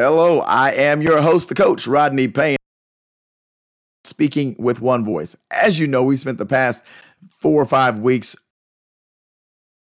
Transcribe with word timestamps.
Hello, 0.00 0.42
I 0.42 0.70
am 0.74 1.02
your 1.02 1.20
host, 1.20 1.48
the 1.48 1.56
coach, 1.56 1.88
Rodney 1.88 2.28
Payne, 2.28 2.56
speaking 4.04 4.54
with 4.56 4.80
one 4.80 5.04
voice. 5.04 5.34
As 5.50 5.80
you 5.80 5.88
know, 5.88 6.04
we 6.04 6.16
spent 6.16 6.38
the 6.38 6.46
past 6.46 6.84
four 7.40 7.60
or 7.60 7.66
five 7.66 7.98
weeks 7.98 8.36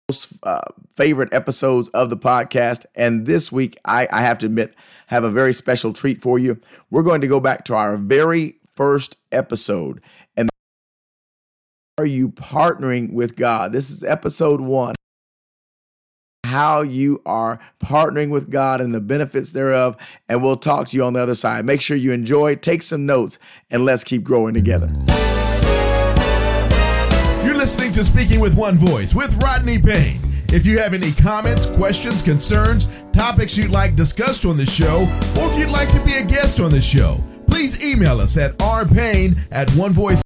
most 0.09 0.33
uh, 0.45 0.63
favorite 0.97 1.35
episodes 1.35 1.91
of 1.91 2.09
the 2.09 2.17
podcast. 2.17 2.87
And 2.95 3.27
this 3.27 3.53
week, 3.53 3.79
I, 3.85 4.09
I 4.11 4.23
have 4.23 4.39
to 4.39 4.47
admit, 4.47 4.75
have 5.09 5.25
a 5.25 5.31
very 5.31 5.53
special 5.53 5.93
treat 5.93 6.23
for 6.23 6.39
you. 6.39 6.59
We're 6.91 7.03
going 7.03 7.21
to 7.21 7.29
go 7.29 7.39
back 7.39 7.67
to 7.67 7.75
our 7.75 7.99
very 7.99 8.55
first 8.75 9.19
episode. 9.31 10.01
And 10.39 10.49
are 11.99 12.07
you 12.07 12.31
partnering 12.31 13.13
with 13.13 13.37
God? 13.37 13.73
This 13.73 13.91
is 13.91 14.03
episode 14.03 14.63
one 14.63 14.95
how 16.49 16.83
you 16.83 17.23
are 17.27 17.61
partnering 17.79 18.31
with 18.31 18.51
God 18.51 18.81
and 18.81 18.95
the 18.95 19.01
benefits 19.01 19.53
thereof. 19.53 19.97
And 20.29 20.43
we'll 20.43 20.57
talk 20.57 20.89
to 20.89 20.97
you 20.97 21.05
on 21.05 21.13
the 21.13 21.21
other 21.21 21.35
side. 21.35 21.65
Make 21.65 21.81
sure 21.81 21.97
you 21.97 22.13
enjoy, 22.13 22.57
take 22.57 22.83
some 22.83 23.07
notes, 23.07 23.39
and 23.71 23.85
let's 23.85 24.03
keep 24.03 24.25
growing 24.25 24.55
together. 24.55 24.91
You're 27.45 27.57
listening 27.57 27.93
to 27.93 28.05
Speaking 28.05 28.41
with 28.41 28.57
One 28.57 28.77
Voice 28.77 29.15
with 29.15 29.41
Rodney 29.43 29.79
Payne. 29.79 30.21
If 30.51 30.65
you 30.65 30.79
have 30.79 30.95
any 30.95 31.13
comments, 31.13 31.67
questions, 31.67 32.23
concerns, 32.23 33.05
topics 33.13 33.59
you'd 33.59 33.71
like 33.71 33.95
discussed 33.95 34.47
on 34.47 34.57
the 34.57 34.65
show, 34.65 35.03
or 35.37 35.51
if 35.51 35.59
you'd 35.59 35.69
like 35.69 35.93
to 35.93 36.03
be 36.05 36.15
a 36.15 36.25
guest 36.25 36.61
on 36.61 36.71
the 36.71 36.81
show, 36.81 37.19
please 37.47 37.85
email 37.85 38.19
us 38.21 38.39
at 38.39 38.53
rpayne 38.59 39.37
at 39.53 39.69
onevoice. 39.69 40.23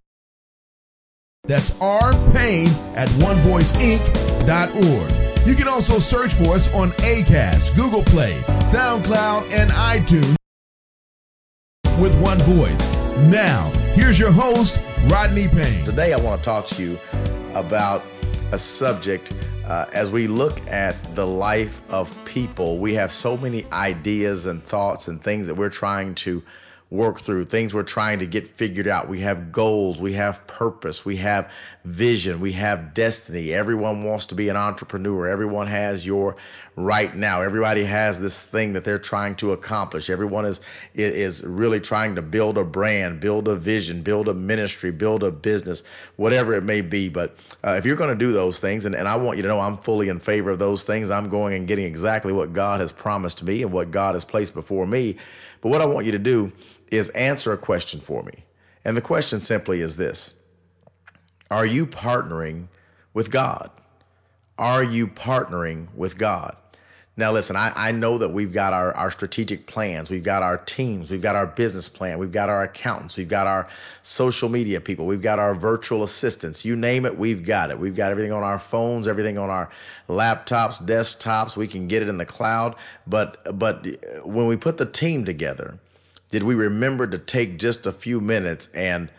That's 1.45 1.75
rpayne 1.75 2.71
at 2.97 3.09
onevoiceinc.org. 3.09 5.32
You 5.45 5.57
can 5.57 5.67
also 5.67 5.99
search 5.99 6.35
for 6.35 6.55
us 6.55 6.73
on 6.73 6.91
ACAST, 6.93 7.75
Google 7.75 8.05
Play, 8.05 8.41
SoundCloud, 8.61 9.51
and 9.51 9.71
iTunes 9.71 10.37
with 12.01 12.17
one 12.23 12.39
voice. 12.39 12.89
Now, 13.29 13.69
here's 13.95 14.21
your 14.21 14.31
host, 14.31 14.81
Rodney 15.07 15.49
Payne. 15.49 15.85
Today, 15.85 16.13
I 16.13 16.17
want 16.19 16.41
to 16.41 16.45
talk 16.45 16.67
to 16.67 16.81
you 16.81 16.97
about 17.55 18.05
a 18.53 18.59
subject 18.59 19.35
uh, 19.67 19.87
as 19.93 20.13
we 20.13 20.29
look 20.29 20.61
at 20.69 21.03
the 21.17 21.27
life 21.27 21.83
of 21.91 22.25
people. 22.25 22.79
We 22.79 22.95
have 22.95 23.11
so 23.11 23.37
many 23.37 23.67
ideas 23.73 24.47
and 24.47 24.63
thoughts 24.63 25.09
and 25.09 25.21
things 25.21 25.49
that 25.49 25.57
we're 25.57 25.71
trying 25.71 26.15
to 26.17 26.41
work 26.93 27.21
through, 27.21 27.47
things 27.47 27.73
we're 27.73 27.83
trying 27.83 28.19
to 28.19 28.27
get 28.27 28.47
figured 28.47 28.87
out. 28.87 29.09
We 29.09 29.21
have 29.21 29.51
goals, 29.51 29.99
we 29.99 30.13
have 30.13 30.47
purpose, 30.47 31.07
we 31.07 31.17
have 31.17 31.51
vision, 31.87 32.39
we 32.39 32.53
have 32.53 32.93
destiny. 32.93 33.51
Everyone 33.51 34.05
wants 34.05 34.27
to 34.27 34.35
be 34.35 34.51
an 34.51 34.57
entrepreneur. 34.57 35.27
Everyone 35.27 35.69
has 35.69 36.05
your 36.05 36.37
right 36.77 37.17
now. 37.17 37.41
Everybody 37.41 37.85
has 37.85 38.21
this 38.21 38.45
thing 38.45 38.75
that 38.75 38.85
they're 38.85 38.99
trying 38.99 39.37
to 39.37 39.53
accomplish. 39.53 40.11
Everyone 40.11 40.45
is 40.45 40.61
is 40.95 41.43
really 41.43 41.81
trying 41.81 42.15
to 42.17 42.23
build 42.23 42.59
a 42.59 42.65
brand, 42.65 43.21
build 43.21 43.49
a 43.49 43.57
vision, 43.57 44.03
build 44.03 44.29
a 44.29 44.35
ministry, 44.35 44.91
build 44.91 45.23
a 45.23 45.33
business, 45.33 45.83
whatever 46.17 46.53
it 46.53 46.63
may 46.63 46.83
be. 46.83 47.09
But 47.09 47.37
uh, 47.65 47.71
if 47.71 47.87
you're 47.87 47.97
going 47.97 48.11
to 48.11 48.25
do 48.25 48.33
those 48.33 48.59
things, 48.59 48.85
and, 48.85 48.95
and 48.95 49.09
I 49.09 49.17
want 49.17 49.39
you 49.39 49.43
to 49.43 49.49
know 49.49 49.61
I'm 49.61 49.79
fully 49.79 50.11
in 50.11 50.19
favor 50.19 50.51
of 50.51 50.59
those 50.59 50.85
things, 50.85 51.11
I'm 51.11 51.31
going 51.31 51.55
and 51.55 51.67
getting 51.67 51.87
exactly 51.87 52.35
what 52.35 52.53
God 52.53 52.81
has 52.81 52.93
promised 52.93 53.43
me 53.43 53.63
and 53.63 53.73
what 53.73 53.91
God 53.91 54.15
has 54.15 54.27
placed 54.27 54.53
before 54.53 54.87
me. 54.87 55.17
But 55.63 55.71
what 55.71 55.81
I 55.81 55.87
want 55.87 56.05
you 56.05 56.13
to 56.13 56.19
do 56.19 56.53
is 56.93 57.09
answer 57.11 57.53
a 57.53 57.59
question 57.59 58.01
for 58.01 58.23
me. 58.23 58.45
And 58.85 58.97
the 58.97 59.01
question 59.01 59.41
simply 59.41 59.81
is 59.81 59.97
this 59.97 60.35
Are 61.51 61.67
you 61.67 61.87
partnering 61.87 62.69
with 63.15 63.31
God? 63.31 63.71
Are 64.59 64.85
you 64.85 65.07
partnering 65.09 65.93
with 65.95 66.19
God? 66.19 66.57
Now, 67.15 67.31
listen, 67.33 67.57
I, 67.57 67.73
I 67.77 67.93
know 67.93 68.17
that 68.17 68.31
we've 68.31 68.53
got 68.53 68.73
our, 68.73 68.95
our 68.95 69.11
strategic 69.11 69.67
plans. 69.67 70.11
We've 70.11 70.23
got 70.23 70.43
our 70.43 70.57
teams. 70.57 71.11
We've 71.11 71.21
got 71.21 71.37
our 71.37 71.47
business 71.47 71.87
plan. 71.87 72.19
We've 72.19 72.33
got 72.33 72.49
our 72.49 72.63
accountants. 72.63 73.19
We've 73.19 73.29
got 73.29 73.47
our 73.47 73.69
social 74.03 74.49
media 74.49 74.81
people. 74.81 75.05
We've 75.05 75.21
got 75.21 75.39
our 75.39 75.55
virtual 75.55 76.05
assistants. 76.05 76.65
You 76.65 76.75
name 76.75 77.05
it, 77.05 77.19
we've 77.19 77.45
got 77.45 77.71
it. 77.71 77.79
We've 77.79 77.95
got 77.95 78.11
everything 78.13 78.33
on 78.33 78.43
our 78.43 78.59
phones, 78.59 79.07
everything 79.07 79.37
on 79.37 79.51
our 79.51 79.69
laptops, 80.09 80.83
desktops. 80.83 81.55
We 81.55 81.69
can 81.69 81.87
get 81.87 82.03
it 82.03 82.09
in 82.09 82.17
the 82.17 82.25
cloud. 82.25 82.77
But, 83.07 83.59
but 83.59 83.87
when 84.25 84.47
we 84.47 84.57
put 84.57 84.79
the 84.79 84.87
team 84.87 85.27
together, 85.27 85.79
did 86.33 86.43
we 86.43 86.57
remember 86.57 87.07
to 87.07 87.19
take 87.19 87.59
just 87.59 87.87
a 87.87 87.93
few 87.93 88.21
minutes 88.21 88.67
and 88.75 89.11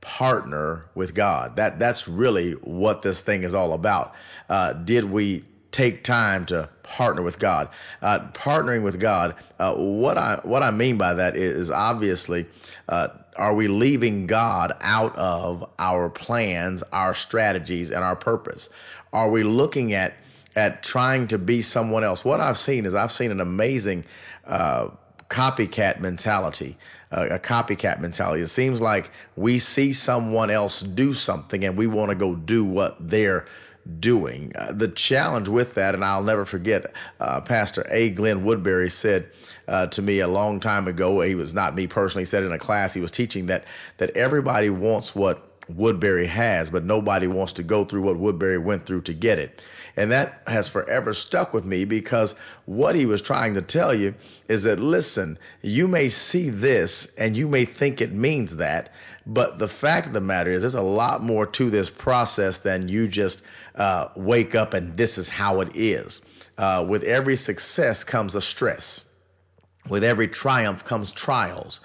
partner 0.00 0.86
with 0.94 1.14
God? 1.14 1.56
That, 1.56 1.78
that's 1.78 2.06
really 2.06 2.52
what 2.52 3.02
this 3.02 3.22
thing 3.22 3.44
is 3.44 3.54
all 3.54 3.72
about. 3.72 4.14
Uh, 4.50 4.74
did 4.74 5.04
we 5.04 5.44
take 5.70 6.02
time 6.02 6.46
to 6.46 6.68
partner 6.82 7.20
with 7.20 7.38
God. 7.38 7.68
Uh, 8.00 8.20
partnering 8.32 8.82
with 8.82 8.98
God, 8.98 9.34
uh, 9.58 9.74
what 9.74 10.16
I 10.16 10.40
what 10.42 10.62
I 10.62 10.70
mean 10.70 10.96
by 10.96 11.12
that 11.12 11.36
is 11.36 11.70
obviously, 11.70 12.46
uh, 12.88 13.08
are 13.36 13.54
we 13.54 13.68
leaving 13.68 14.26
God 14.26 14.74
out 14.80 15.14
of 15.16 15.68
our 15.78 16.08
plans, 16.08 16.82
our 16.92 17.12
strategies, 17.12 17.90
and 17.90 18.02
our 18.02 18.16
purpose? 18.16 18.70
Are 19.12 19.28
we 19.28 19.42
looking 19.42 19.92
at 19.92 20.14
at 20.54 20.82
trying 20.82 21.26
to 21.28 21.36
be 21.36 21.60
someone 21.60 22.04
else? 22.04 22.24
What 22.24 22.40
I've 22.40 22.58
seen 22.58 22.86
is 22.86 22.94
I've 22.94 23.12
seen 23.12 23.30
an 23.30 23.40
amazing 23.40 24.06
uh, 24.46 24.88
copycat 25.28 26.00
mentality. 26.00 26.76
Uh, 27.12 27.28
a 27.30 27.38
copycat 27.38 28.00
mentality. 28.00 28.42
It 28.42 28.48
seems 28.48 28.80
like 28.80 29.10
we 29.36 29.60
see 29.60 29.92
someone 29.92 30.50
else 30.50 30.82
do 30.82 31.12
something 31.12 31.64
and 31.64 31.76
we 31.76 31.86
want 31.86 32.10
to 32.10 32.16
go 32.16 32.34
do 32.34 32.64
what 32.64 32.96
they're 32.98 33.46
doing. 34.00 34.52
Uh, 34.56 34.72
the 34.72 34.88
challenge 34.88 35.48
with 35.48 35.74
that, 35.74 35.94
and 35.94 36.04
I'll 36.04 36.22
never 36.22 36.44
forget, 36.44 36.92
uh, 37.20 37.40
Pastor 37.42 37.86
A. 37.90 38.10
Glenn 38.10 38.44
Woodbury 38.44 38.90
said 38.90 39.30
uh, 39.68 39.86
to 39.88 40.02
me 40.02 40.20
a 40.20 40.28
long 40.28 40.60
time 40.60 40.88
ago. 40.88 41.20
He 41.20 41.34
was 41.34 41.54
not 41.54 41.74
me 41.74 41.86
personally. 41.86 42.22
He 42.22 42.26
said 42.26 42.42
in 42.42 42.52
a 42.52 42.58
class 42.58 42.94
he 42.94 43.00
was 43.00 43.10
teaching 43.10 43.46
that 43.46 43.64
that 43.98 44.16
everybody 44.16 44.70
wants 44.70 45.14
what 45.14 45.56
Woodbury 45.68 46.26
has, 46.26 46.70
but 46.70 46.84
nobody 46.84 47.26
wants 47.26 47.52
to 47.54 47.62
go 47.62 47.84
through 47.84 48.02
what 48.02 48.16
Woodbury 48.16 48.58
went 48.58 48.86
through 48.86 49.02
to 49.02 49.12
get 49.12 49.38
it. 49.38 49.64
And 49.96 50.12
that 50.12 50.42
has 50.46 50.68
forever 50.68 51.14
stuck 51.14 51.54
with 51.54 51.64
me 51.64 51.84
because 51.84 52.34
what 52.66 52.94
he 52.94 53.06
was 53.06 53.22
trying 53.22 53.54
to 53.54 53.62
tell 53.62 53.94
you 53.94 54.14
is 54.46 54.64
that, 54.64 54.78
listen, 54.78 55.38
you 55.62 55.88
may 55.88 56.08
see 56.10 56.50
this 56.50 57.14
and 57.16 57.34
you 57.36 57.48
may 57.48 57.64
think 57.64 58.00
it 58.00 58.12
means 58.12 58.56
that, 58.56 58.92
but 59.26 59.58
the 59.58 59.68
fact 59.68 60.06
of 60.06 60.12
the 60.12 60.20
matter 60.20 60.50
is, 60.50 60.62
there's 60.62 60.74
a 60.74 60.82
lot 60.82 61.22
more 61.22 61.46
to 61.46 61.70
this 61.70 61.88
process 61.88 62.58
than 62.58 62.88
you 62.88 63.08
just 63.08 63.42
uh, 63.74 64.08
wake 64.14 64.54
up 64.54 64.74
and 64.74 64.96
this 64.96 65.16
is 65.16 65.30
how 65.30 65.60
it 65.60 65.70
is. 65.74 66.20
Uh, 66.58 66.84
with 66.86 67.02
every 67.02 67.36
success 67.36 68.04
comes 68.04 68.34
a 68.34 68.40
stress. 68.40 69.04
With 69.88 70.04
every 70.04 70.28
triumph 70.28 70.84
comes 70.84 71.10
trials. 71.10 71.80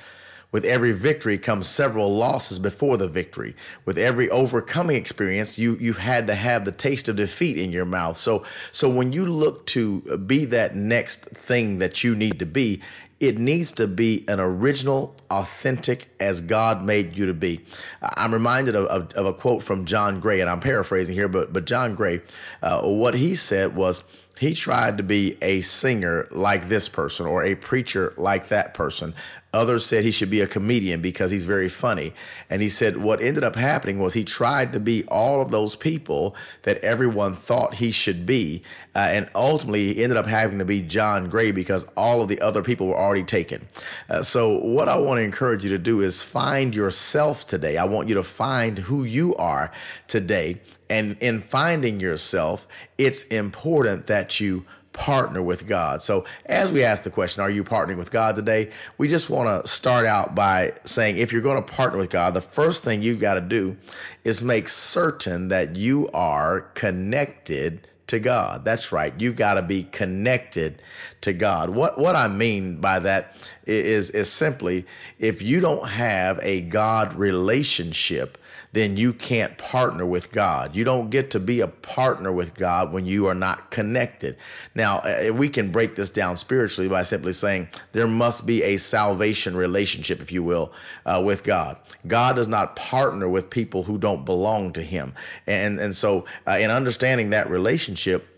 With 0.52 0.66
every 0.66 0.92
victory 0.92 1.38
comes 1.38 1.68
several 1.68 2.14
losses 2.16 2.60
before 2.60 2.98
the 2.98 3.08
victory. 3.08 3.56
With 3.86 3.98
every 3.98 4.30
overcoming 4.30 4.98
experience, 4.98 5.58
you 5.58 5.78
you've 5.80 5.98
had 5.98 6.28
to 6.28 6.36
have 6.36 6.66
the 6.66 6.72
taste 6.72 7.08
of 7.08 7.16
defeat 7.16 7.58
in 7.58 7.72
your 7.72 7.86
mouth. 7.86 8.18
So 8.18 8.44
so 8.72 8.90
when 8.90 9.14
you 9.14 9.26
look 9.26 9.66
to 9.68 10.02
be 10.18 10.46
that 10.46 10.76
next 10.76 11.22
thing 11.22 11.78
that 11.80 12.04
you 12.04 12.16
need 12.16 12.40
to 12.40 12.46
be, 12.46 12.82
it 13.22 13.38
needs 13.38 13.72
to 13.74 13.88
be 13.88 14.26
an 14.28 14.40
original, 14.40 15.16
authentic 15.30 16.11
as 16.22 16.40
God 16.40 16.84
made 16.84 17.18
you 17.18 17.26
to 17.26 17.34
be. 17.34 17.62
I'm 18.02 18.34
reminded 18.34 18.76
of, 18.76 18.86
of, 18.86 19.14
of 19.14 19.26
a 19.26 19.34
quote 19.34 19.64
from 19.64 19.86
John 19.86 20.20
Gray, 20.20 20.40
and 20.40 20.50
I'm 20.50 20.60
paraphrasing 20.60 21.16
here, 21.16 21.28
but 21.28 21.52
but 21.52 21.66
John 21.66 21.96
Gray, 21.96 22.22
uh, 22.62 22.82
what 22.84 23.16
he 23.16 23.36
said 23.36 23.76
was 23.76 24.04
he 24.42 24.56
tried 24.56 24.98
to 24.98 25.04
be 25.04 25.38
a 25.44 25.62
singer 25.62 26.28
like 26.32 26.68
this 26.68 26.90
person 26.90 27.28
or 27.28 27.44
a 27.44 27.54
preacher 27.54 28.12
like 28.18 28.48
that 28.48 28.74
person. 28.74 29.14
Others 29.54 29.86
said 29.86 30.04
he 30.04 30.10
should 30.10 30.32
be 30.32 30.42
a 30.42 30.48
comedian 30.48 31.00
because 31.00 31.30
he's 31.30 31.46
very 31.46 31.70
funny. 31.70 32.14
And 32.50 32.60
he 32.62 32.68
said 32.68 32.98
what 32.98 33.22
ended 33.22 33.44
up 33.44 33.56
happening 33.56 34.00
was 34.00 34.16
he 34.16 34.24
tried 34.24 34.74
to 34.74 34.80
be 34.80 35.04
all 35.10 35.42
of 35.42 35.52
those 35.52 35.76
people 35.76 36.36
that 36.64 36.80
everyone 36.80 37.36
thought 37.36 37.76
he 37.76 37.92
should 37.92 38.26
be. 38.26 38.64
Uh, 38.96 39.10
and 39.12 39.30
ultimately, 39.36 39.94
he 39.94 40.04
ended 40.04 40.18
up 40.18 40.26
having 40.26 40.58
to 40.58 40.66
be 40.66 40.80
John 40.82 41.30
Gray 41.30 41.52
because 41.52 41.86
all 41.96 42.24
of 42.24 42.28
the 42.28 42.42
other 42.42 42.64
people 42.64 42.88
were 42.88 42.98
already 42.98 43.24
taken. 43.24 43.68
Uh, 44.10 44.24
so, 44.24 44.58
what 44.58 44.90
I 44.90 44.98
want 44.98 45.20
to 45.20 45.24
encourage 45.24 45.64
you 45.64 45.70
to 45.70 45.78
do 45.78 46.02
is 46.02 46.11
find 46.12 46.74
yourself 46.74 47.46
today. 47.48 47.78
I 47.78 47.86
want 47.86 48.10
you 48.10 48.16
to 48.16 48.24
find 48.24 48.80
who 48.80 49.04
you 49.04 49.36
are 49.36 49.72
today. 50.08 50.62
And 50.90 51.18
in 51.20 51.42
finding 51.42 52.00
yourself, 52.00 52.68
it's 52.98 53.24
important 53.26 54.08
that 54.08 54.40
you 54.40 54.66
partner 54.94 55.42
with 55.42 55.68
God. 55.68 56.02
So, 56.02 56.26
as 56.46 56.72
we 56.72 56.84
ask 56.84 57.04
the 57.04 57.10
question, 57.10 57.42
are 57.42 57.50
you 57.50 57.64
partnering 57.64 57.98
with 57.98 58.12
God 58.12 58.36
today? 58.36 58.72
We 58.98 59.08
just 59.08 59.30
want 59.30 59.64
to 59.64 59.70
start 59.70 60.06
out 60.06 60.36
by 60.36 60.74
saying 60.84 61.18
if 61.18 61.32
you're 61.32 61.42
going 61.42 61.64
to 61.64 61.74
partner 61.74 61.98
with 61.98 62.10
God, 62.10 62.34
the 62.34 62.42
first 62.42 62.84
thing 62.84 63.02
you've 63.02 63.20
got 63.20 63.36
to 63.36 63.42
do 63.42 63.78
is 64.24 64.44
make 64.44 64.70
certain 64.70 65.48
that 65.48 65.76
you 65.76 66.10
are 66.14 66.62
connected 66.74 67.88
to 68.12 68.20
God. 68.20 68.66
That's 68.66 68.92
right. 68.92 69.14
You've 69.18 69.38
got 69.38 69.54
to 69.54 69.62
be 69.62 69.84
connected 69.84 70.82
to 71.22 71.32
God. 71.32 71.70
What 71.70 71.98
what 71.98 72.14
I 72.14 72.28
mean 72.28 72.82
by 72.82 73.00
that 73.00 73.38
is 73.66 74.10
is 74.10 74.30
simply 74.30 74.86
if 75.18 75.42
you 75.42 75.62
don't 75.62 75.88
have 75.88 76.38
a 76.44 76.60
God 76.62 77.14
relationship, 77.14 78.38
then 78.74 78.96
you 78.96 79.14
can't 79.14 79.58
partner 79.58 80.06
with 80.06 80.32
God. 80.32 80.76
You 80.76 80.84
don't 80.84 81.10
get 81.10 81.32
to 81.32 81.40
be 81.40 81.60
a 81.60 81.68
partner 81.68 82.32
with 82.32 82.56
God 82.56 82.94
when 82.94 83.06
you 83.06 83.28
are 83.28 83.36
not 83.36 83.70
connected. 83.70 84.38
Now, 84.74 85.00
uh, 85.00 85.32
we 85.34 85.50
can 85.50 85.72
break 85.72 85.96
this 85.96 86.10
down 86.10 86.38
spiritually 86.38 86.88
by 86.88 87.04
simply 87.04 87.34
saying 87.34 87.68
there 87.92 88.08
must 88.08 88.46
be 88.46 88.64
a 88.64 88.78
salvation 88.78 89.56
relationship, 89.56 90.22
if 90.22 90.32
you 90.32 90.44
will, 90.44 90.72
uh, 91.06 91.22
with 91.24 91.44
God. 91.44 91.78
God 92.08 92.36
does 92.38 92.48
not 92.48 92.76
partner 92.76 93.28
with 93.28 93.50
people 93.50 93.84
who 93.84 93.98
don't 93.98 94.26
belong 94.26 94.72
to 94.74 94.82
Him. 94.82 95.14
And, 95.48 95.80
and 95.80 95.96
so, 95.96 96.26
uh, 96.48 96.58
in 96.60 96.72
understanding 96.72 97.32
that 97.32 97.50
relationship, 97.50 98.31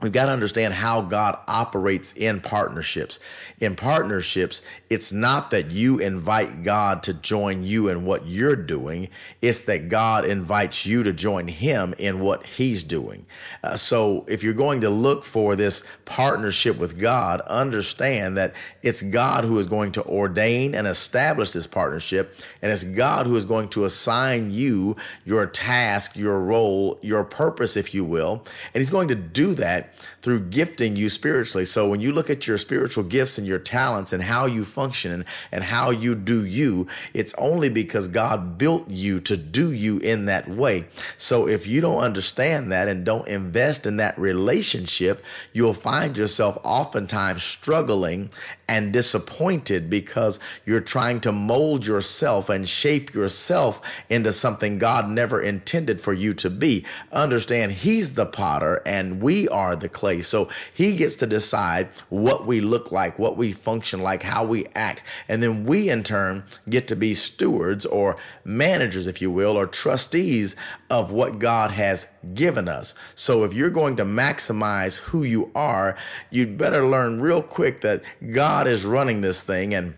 We've 0.00 0.12
got 0.12 0.26
to 0.26 0.32
understand 0.32 0.74
how 0.74 1.02
God 1.02 1.38
operates 1.46 2.12
in 2.12 2.40
partnerships. 2.40 3.20
In 3.60 3.76
partnerships, 3.76 4.60
it's 4.90 5.12
not 5.12 5.50
that 5.50 5.70
you 5.70 5.98
invite 5.98 6.62
God 6.64 7.02
to 7.04 7.14
join 7.14 7.62
you 7.62 7.88
in 7.88 8.04
what 8.04 8.26
you're 8.26 8.56
doing, 8.56 9.08
it's 9.40 9.62
that 9.62 9.88
God 9.88 10.24
invites 10.24 10.84
you 10.84 11.04
to 11.04 11.12
join 11.12 11.46
Him 11.46 11.94
in 11.96 12.20
what 12.20 12.44
He's 12.44 12.82
doing. 12.82 13.24
Uh, 13.62 13.76
so 13.76 14.26
if 14.28 14.42
you're 14.42 14.52
going 14.52 14.80
to 14.80 14.90
look 14.90 15.24
for 15.24 15.54
this 15.54 15.84
partnership 16.04 16.76
with 16.76 16.98
God, 16.98 17.40
understand 17.42 18.36
that 18.36 18.52
it's 18.82 19.00
God 19.00 19.44
who 19.44 19.58
is 19.58 19.68
going 19.68 19.92
to 19.92 20.04
ordain 20.04 20.74
and 20.74 20.88
establish 20.88 21.52
this 21.52 21.68
partnership, 21.68 22.34
and 22.60 22.72
it's 22.72 22.84
God 22.84 23.26
who 23.26 23.36
is 23.36 23.44
going 23.46 23.68
to 23.70 23.84
assign 23.84 24.50
you 24.50 24.96
your 25.24 25.46
task, 25.46 26.16
your 26.16 26.40
role, 26.40 26.98
your 27.00 27.22
purpose, 27.22 27.76
if 27.76 27.94
you 27.94 28.04
will. 28.04 28.44
And 28.74 28.80
He's 28.82 28.90
going 28.90 29.08
to 29.08 29.14
do 29.14 29.54
that 29.54 29.83
through 30.22 30.40
gifting 30.46 30.96
you 30.96 31.08
spiritually. 31.08 31.64
So 31.64 31.88
when 31.88 32.00
you 32.00 32.12
look 32.12 32.30
at 32.30 32.46
your 32.46 32.58
spiritual 32.58 33.04
gifts 33.04 33.38
and 33.38 33.46
your 33.46 33.58
talents 33.58 34.12
and 34.12 34.22
how 34.22 34.46
you 34.46 34.64
function 34.64 35.24
and, 35.52 35.64
how 35.64 35.90
you 35.90 36.14
do 36.14 36.44
you, 36.44 36.86
it's 37.14 37.34
only 37.38 37.68
because 37.68 38.06
God 38.08 38.58
built 38.58 38.88
you 38.88 39.20
to 39.20 39.36
do 39.36 39.72
you 39.72 39.98
in 39.98 40.26
that 40.26 40.48
way. 40.48 40.86
So 41.16 41.48
if 41.48 41.66
you 41.66 41.80
don't 41.80 42.02
understand 42.02 42.70
that 42.70 42.86
and 42.86 43.04
don't 43.04 43.26
invest 43.26 43.86
in 43.86 43.96
that 43.96 44.18
relationship, 44.18 45.24
you'll 45.52 45.74
find 45.74 46.16
yourself 46.16 46.58
oftentimes 46.62 47.42
struggling 47.42 48.30
and 48.68 48.92
disappointed 48.92 49.90
because 49.90 50.38
you're 50.64 50.80
trying 50.80 51.20
to 51.20 51.32
mold 51.32 51.86
yourself 51.86 52.48
and 52.48 52.68
shape 52.68 53.12
yourself 53.12 53.80
into 54.08 54.32
something 54.32 54.78
God 54.78 55.08
never 55.08 55.40
intended 55.40 56.00
for 56.00 56.12
you 56.12 56.34
to 56.34 56.50
be. 56.50 56.84
Understand 57.12 57.72
He's 57.72 58.14
the 58.14 58.26
potter 58.26 58.82
and 58.86 59.20
we 59.20 59.48
are 59.48 59.73
the 59.80 59.88
clay. 59.88 60.22
So 60.22 60.48
He 60.72 60.96
gets 60.96 61.16
to 61.16 61.26
decide 61.26 61.88
what 62.08 62.46
we 62.46 62.60
look 62.60 62.90
like, 62.90 63.18
what 63.18 63.36
we 63.36 63.52
function 63.52 64.00
like, 64.02 64.22
how 64.22 64.44
we 64.44 64.66
act. 64.74 65.02
And 65.28 65.42
then 65.42 65.64
we 65.64 65.90
in 65.90 66.02
turn 66.02 66.44
get 66.68 66.88
to 66.88 66.96
be 66.96 67.14
stewards 67.14 67.84
or 67.84 68.16
managers, 68.44 69.06
if 69.06 69.20
you 69.20 69.30
will, 69.30 69.56
or 69.56 69.66
trustees 69.66 70.56
of 70.90 71.10
what 71.10 71.38
God 71.38 71.72
has 71.72 72.06
given 72.34 72.68
us. 72.68 72.94
So 73.14 73.44
if 73.44 73.52
you're 73.52 73.70
going 73.70 73.96
to 73.96 74.04
maximize 74.04 74.98
who 74.98 75.22
you 75.22 75.50
are, 75.54 75.96
you'd 76.30 76.56
better 76.56 76.84
learn 76.84 77.20
real 77.20 77.42
quick 77.42 77.80
that 77.82 78.02
God 78.32 78.44
God 78.44 78.68
is 78.68 78.84
running 78.84 79.20
this 79.20 79.42
thing 79.42 79.74
and 79.74 79.94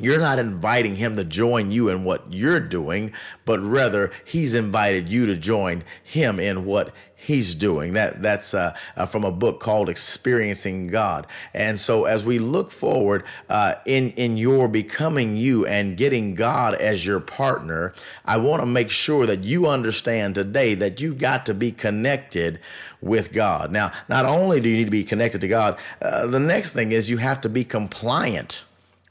you're 0.00 0.20
not 0.20 0.38
inviting 0.38 0.96
him 0.96 1.16
to 1.16 1.24
join 1.24 1.70
you 1.70 1.88
in 1.88 2.04
what 2.04 2.32
you're 2.32 2.60
doing, 2.60 3.12
but 3.44 3.60
rather 3.60 4.10
he's 4.24 4.54
invited 4.54 5.08
you 5.08 5.26
to 5.26 5.36
join 5.36 5.84
him 6.02 6.40
in 6.40 6.64
what 6.64 6.92
he's 7.18 7.54
doing. 7.54 7.92
That 7.94 8.22
that's 8.22 8.54
uh, 8.54 8.76
uh, 8.96 9.04
from 9.06 9.24
a 9.24 9.32
book 9.32 9.60
called 9.60 9.88
Experiencing 9.88 10.86
God. 10.86 11.26
And 11.52 11.78
so 11.78 12.04
as 12.04 12.24
we 12.24 12.38
look 12.38 12.70
forward 12.70 13.24
uh, 13.48 13.74
in 13.84 14.12
in 14.12 14.36
your 14.36 14.68
becoming 14.68 15.36
you 15.36 15.66
and 15.66 15.96
getting 15.96 16.34
God 16.34 16.74
as 16.76 17.04
your 17.04 17.20
partner, 17.20 17.92
I 18.24 18.36
want 18.38 18.62
to 18.62 18.66
make 18.66 18.90
sure 18.90 19.26
that 19.26 19.44
you 19.44 19.66
understand 19.66 20.36
today 20.36 20.74
that 20.74 21.00
you've 21.00 21.18
got 21.18 21.44
to 21.46 21.54
be 21.54 21.72
connected 21.72 22.60
with 23.00 23.32
God. 23.32 23.72
Now, 23.72 23.92
not 24.08 24.24
only 24.24 24.60
do 24.60 24.68
you 24.68 24.76
need 24.76 24.84
to 24.84 24.90
be 24.90 25.04
connected 25.04 25.40
to 25.40 25.48
God, 25.48 25.78
uh, 26.00 26.26
the 26.26 26.40
next 26.40 26.72
thing 26.72 26.92
is 26.92 27.10
you 27.10 27.18
have 27.18 27.40
to 27.42 27.48
be 27.48 27.64
compliant 27.64 28.64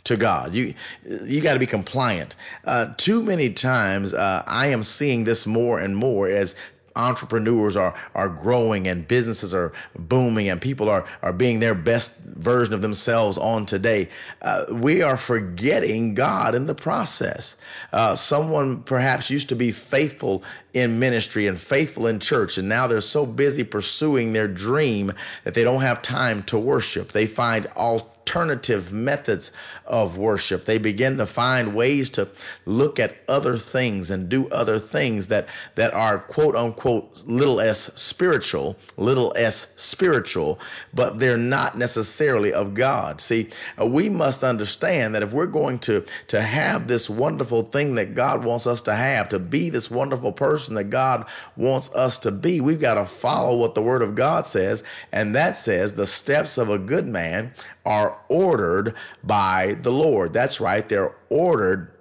to 0.07 0.17
God. 0.17 0.55
You 0.55 0.73
you 1.05 1.41
got 1.41 1.53
to 1.53 1.59
be 1.59 1.65
compliant. 1.65 2.35
Uh, 2.63 2.93
too 2.97 3.21
many 3.21 3.51
times, 3.51 4.13
uh, 4.13 4.43
I 4.47 4.67
am 4.67 4.83
seeing 4.83 5.25
this 5.25 5.45
more 5.45 5.79
and 5.79 5.95
more 5.95 6.27
as 6.27 6.55
entrepreneurs 6.95 7.77
are 7.77 7.93
are 8.15 8.29
growing 8.29 8.87
and 8.87 9.07
businesses 9.07 9.53
are 9.53 9.71
booming 9.97 10.49
and 10.49 10.59
people 10.59 10.89
are 10.89 11.05
are 11.21 11.33
being 11.33 11.59
their 11.59 11.75
best 11.75 12.19
version 12.21 12.73
of 12.73 12.81
themselves 12.81 13.37
on 13.37 13.65
today. 13.65 14.09
Uh, 14.41 14.65
we 14.71 15.01
are 15.01 15.17
forgetting 15.17 16.15
God 16.15 16.55
in 16.55 16.65
the 16.65 16.75
process. 16.75 17.55
Uh, 17.93 18.15
someone 18.15 18.81
perhaps 18.83 19.29
used 19.29 19.49
to 19.49 19.55
be 19.55 19.71
faithful 19.71 20.41
in 20.77 20.99
ministry 20.99 21.47
and 21.47 21.59
faithful 21.59 22.07
in 22.07 22.19
church, 22.19 22.57
and 22.57 22.69
now 22.69 22.87
they're 22.87 23.01
so 23.01 23.25
busy 23.25 23.63
pursuing 23.63 24.33
their 24.33 24.47
dream 24.47 25.11
that 25.43 25.53
they 25.53 25.63
don't 25.63 25.81
have 25.81 26.01
time 26.01 26.43
to 26.43 26.57
worship. 26.57 27.11
They 27.11 27.25
find 27.25 27.67
alternative 27.67 28.91
methods 28.91 29.53
of 29.85 30.17
worship. 30.17 30.65
They 30.65 30.77
begin 30.77 31.17
to 31.17 31.25
find 31.25 31.73
ways 31.73 32.09
to 32.11 32.27
look 32.65 32.99
at 32.99 33.15
other 33.27 33.57
things 33.57 34.11
and 34.11 34.27
do 34.27 34.49
other 34.49 34.79
things 34.79 35.29
that 35.29 35.47
that 35.75 35.93
are 35.93 36.19
quote 36.19 36.55
unquote 36.55 37.23
little 37.25 37.61
s 37.61 37.89
spiritual, 37.95 38.75
little 38.97 39.31
s 39.37 39.73
spiritual, 39.77 40.59
but 40.93 41.19
they're 41.19 41.37
not 41.37 41.77
necessarily 41.77 42.51
of 42.51 42.73
God. 42.73 43.21
See, 43.21 43.49
uh, 43.79 43.85
we 43.85 44.09
must 44.09 44.43
understand 44.43 45.15
that 45.15 45.23
if 45.23 45.31
we're 45.31 45.45
going 45.47 45.79
to 45.79 46.03
to 46.27 46.41
have 46.41 46.87
this 46.87 47.09
wonderful 47.09 47.63
thing 47.63 47.95
that 47.95 48.13
God 48.13 48.43
wants 48.43 48.67
us 48.67 48.81
to 48.81 48.95
have, 48.95 49.29
to 49.29 49.39
be 49.39 49.69
this 49.69 49.89
wonderful 49.89 50.33
person 50.33 50.66
person 50.67 50.75
that 50.75 50.89
God 50.89 51.25
wants 51.55 51.93
us 51.93 52.19
to 52.19 52.31
be. 52.31 52.59
We've 52.59 52.79
got 52.79 52.95
to 52.95 53.05
follow 53.05 53.57
what 53.57 53.73
the 53.73 53.81
Word 53.81 54.01
of 54.01 54.15
God 54.15 54.45
says, 54.45 54.83
and 55.11 55.33
that 55.35 55.55
says 55.55 55.93
the 55.93 56.07
steps 56.07 56.57
of 56.57 56.69
a 56.69 56.77
good 56.77 57.07
man 57.07 57.53
are 57.85 58.19
ordered 58.27 58.93
by 59.23 59.77
the 59.81 59.91
Lord. 59.91 60.33
That's 60.33 60.59
right, 60.59 60.87
they're 60.87 61.15
ordered 61.29 61.91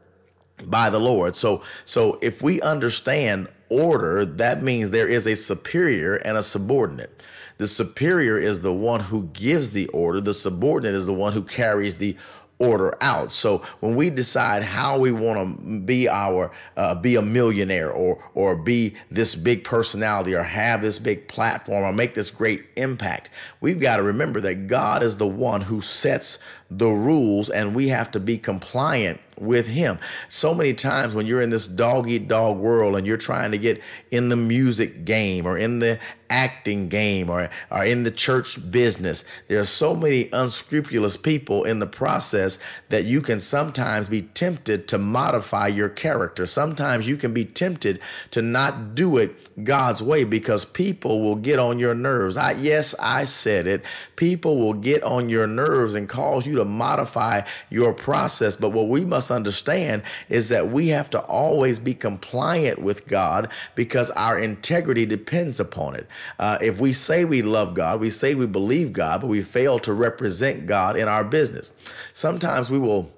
by 0.65 0.91
the 0.91 0.99
Lord. 0.99 1.37
So 1.37 1.63
so 1.85 2.19
if 2.23 2.43
we 2.43 2.61
understand 2.61 3.49
order, 3.69 4.25
that 4.25 4.63
means 4.63 4.91
there 4.91 5.09
is 5.09 5.27
a 5.27 5.37
superior 5.37 6.17
and 6.17 6.37
a 6.37 6.43
subordinate. 6.43 7.23
The 7.59 7.67
superior 7.67 8.39
is 8.39 8.61
the 8.61 8.73
one 8.73 9.01
who 9.01 9.31
gives 9.33 9.71
the 9.71 9.87
order, 9.89 10.21
the 10.21 10.35
subordinate 10.35 10.95
is 10.95 11.07
the 11.07 11.15
one 11.15 11.33
who 11.33 11.43
carries 11.43 11.97
the 11.97 12.17
order 12.59 12.97
out. 13.01 13.33
So 13.33 13.59
when 13.81 13.97
we 13.97 14.11
decide 14.11 14.63
how 14.63 14.99
we 14.99 15.13
want 15.13 15.61
to 15.61 15.81
be 15.81 16.09
our 16.09 16.53
uh, 16.77 16.95
be 16.95 17.17
a 17.17 17.23
millionaire 17.23 17.91
or 17.91 18.23
or 18.35 18.57
be 18.57 18.95
this 19.11 19.35
big 19.35 19.65
personality 19.65 20.35
or 20.35 20.43
have 20.43 20.83
this 20.83 20.99
big 20.99 21.29
platform 21.29 21.85
or 21.85 21.93
make 21.93 22.15
this 22.15 22.31
great 22.31 22.65
impact, 22.77 23.31
we've 23.61 23.81
got 23.81 23.97
to 23.97 24.03
remember 24.03 24.41
that 24.41 24.67
God 24.67 25.03
is 25.03 25.17
the 25.17 25.27
one 25.27 25.61
who 25.61 25.81
sets 25.81 26.39
the 26.71 26.89
rules 26.89 27.49
and 27.49 27.75
we 27.75 27.89
have 27.89 28.11
to 28.11 28.21
be 28.21 28.39
compliant 28.39 29.21
with 29.39 29.69
him. 29.69 29.99
So 30.31 30.55
many 30.55 30.73
times 30.75 31.15
when 31.15 31.27
you're 31.27 31.41
in 31.41 31.51
this 31.51 31.69
dog 31.69 32.09
eat 32.09 32.29
dog 32.29 32.57
world 32.57 32.97
and 32.97 33.07
you're 33.07 33.17
trying 33.17 33.53
to 33.53 33.59
get 33.59 33.81
in 34.11 34.29
the 34.29 34.37
music 34.37 35.05
game 35.05 35.47
or 35.47 35.59
in 35.59 35.79
the 35.79 35.99
acting 36.29 36.89
game 36.89 37.31
or, 37.31 37.49
or 37.71 37.85
in 37.85 38.03
the 38.03 38.11
church 38.11 38.71
business, 38.71 39.25
there 39.49 39.61
are 39.61 39.67
so 39.67 39.95
many 39.95 40.29
unscrupulous 40.33 41.17
people 41.17 41.65
in 41.65 41.79
the 41.79 41.87
process 41.87 42.59
that 42.89 43.05
you 43.05 43.21
can 43.21 43.39
sometimes 43.39 44.09
be 44.09 44.23
tempted 44.23 44.89
to 44.89 44.99
modify 44.99 45.69
your 45.69 45.89
character. 45.89 46.47
Sometimes 46.47 47.07
you 47.07 47.17
can 47.17 47.33
be 47.33 47.45
tempted 47.45 48.01
to 48.31 48.43
not 48.43 48.95
do 48.95 49.19
it 49.19 49.65
God's 49.65 50.03
way 50.03 50.25
because 50.25 50.65
people 50.65 51.21
will 51.21 51.37
get 51.37 51.59
on 51.59 51.79
your 51.79 51.95
nerves. 51.95 52.37
I, 52.37 52.53
yes, 52.53 52.95
I 52.99 53.25
said 53.25 53.67
it. 53.67 53.85
People 54.17 54.57
will 54.57 54.75
get 54.75 55.03
on 55.03 55.29
your 55.29 55.47
nerves 55.47 55.95
and 55.95 56.09
cause 56.09 56.47
you 56.47 56.56
to 56.57 56.65
modify 56.65 57.43
your 57.71 57.93
process. 57.93 58.57
But 58.57 58.71
what 58.71 58.89
we 58.89 59.05
must 59.05 59.31
understand 59.31 60.03
is 60.29 60.49
that 60.49 60.69
we 60.71 60.89
have 60.89 61.09
to 61.11 61.21
always 61.21 61.79
be 61.79 61.95
compliant 61.95 62.81
with 62.81 63.07
God 63.07 63.51
because 63.75 64.11
our 64.13 64.39
integrity 64.39 65.07
depends 65.07 65.61
upon 65.61 65.95
it. 65.97 66.07
Uh, 66.39 66.59
if 66.61 66.81
we 66.81 66.93
say 66.93 67.25
we 67.25 67.43
love 67.43 67.75
God, 67.75 68.01
we 68.01 68.11
say 68.11 68.35
we 68.35 68.47
believe 68.47 68.93
God, 68.93 69.21
but 69.21 69.29
we 69.29 69.43
fail 69.43 69.79
to 69.81 69.93
represent 69.93 70.67
God 70.67 70.97
in 70.97 71.09
our 71.09 71.25
business, 71.25 71.73
sometimes 72.13 72.71
we 72.71 72.79
will 72.79 73.11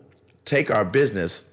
take 0.45 0.71
our 0.71 0.85
business 0.85 1.48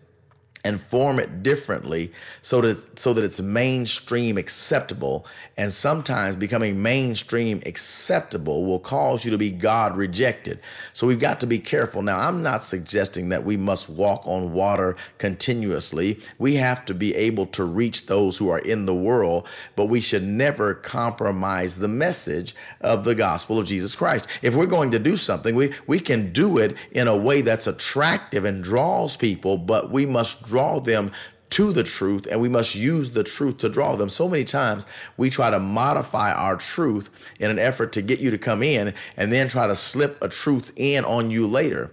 and 0.65 0.81
form 0.81 1.19
it 1.19 1.43
differently 1.43 2.11
so 2.41 2.59
that 2.59 2.99
so 2.99 3.13
that 3.13 3.23
it's 3.23 3.39
mainstream 3.39 4.37
acceptable 4.37 5.25
and 5.55 5.71
sometimes 5.71 6.35
becoming 6.35 6.81
mainstream 6.81 7.61
acceptable 7.65 8.65
will 8.65 8.79
cause 8.79 9.23
you 9.23 9.31
to 9.31 9.37
be 9.37 9.51
God 9.51 9.95
rejected. 9.95 10.59
So 10.91 11.05
we've 11.07 11.19
got 11.19 11.39
to 11.41 11.47
be 11.47 11.59
careful. 11.59 12.01
Now, 12.01 12.17
I'm 12.17 12.41
not 12.41 12.63
suggesting 12.63 13.29
that 13.29 13.45
we 13.45 13.55
must 13.55 13.87
walk 13.89 14.25
on 14.25 14.53
water 14.53 14.95
continuously. 15.19 16.19
We 16.39 16.55
have 16.55 16.83
to 16.85 16.93
be 16.95 17.13
able 17.15 17.45
to 17.47 17.63
reach 17.63 18.07
those 18.07 18.37
who 18.37 18.49
are 18.49 18.59
in 18.59 18.87
the 18.87 18.95
world, 18.95 19.47
but 19.75 19.85
we 19.85 20.01
should 20.01 20.23
never 20.23 20.73
compromise 20.73 21.77
the 21.77 21.87
message 21.87 22.55
of 22.81 23.03
the 23.03 23.15
gospel 23.15 23.59
of 23.59 23.67
Jesus 23.67 23.95
Christ. 23.95 24.27
If 24.41 24.55
we're 24.55 24.65
going 24.65 24.91
to 24.91 24.99
do 24.99 25.15
something, 25.15 25.55
we 25.55 25.73
we 25.85 25.99
can 25.99 26.33
do 26.33 26.57
it 26.57 26.75
in 26.91 27.07
a 27.07 27.15
way 27.15 27.41
that's 27.41 27.67
attractive 27.67 28.45
and 28.45 28.63
draws 28.63 29.15
people, 29.15 29.57
but 29.57 29.91
we 29.91 30.05
must 30.05 30.43
draw 30.55 30.79
them 30.79 31.11
to 31.49 31.73
the 31.73 31.83
truth 31.83 32.27
and 32.31 32.39
we 32.39 32.47
must 32.47 32.75
use 32.75 33.11
the 33.11 33.25
truth 33.25 33.57
to 33.57 33.67
draw 33.67 33.97
them. 33.97 34.07
So 34.07 34.29
many 34.29 34.45
times 34.45 34.85
we 35.17 35.29
try 35.29 35.49
to 35.49 35.59
modify 35.59 36.31
our 36.31 36.55
truth 36.55 37.09
in 37.41 37.51
an 37.51 37.59
effort 37.59 37.91
to 37.93 38.01
get 38.01 38.19
you 38.19 38.31
to 38.31 38.37
come 38.37 38.63
in 38.63 38.93
and 39.17 39.33
then 39.33 39.49
try 39.49 39.67
to 39.67 39.75
slip 39.75 40.17
a 40.21 40.29
truth 40.29 40.71
in 40.77 41.03
on 41.03 41.29
you 41.29 41.45
later. 41.45 41.91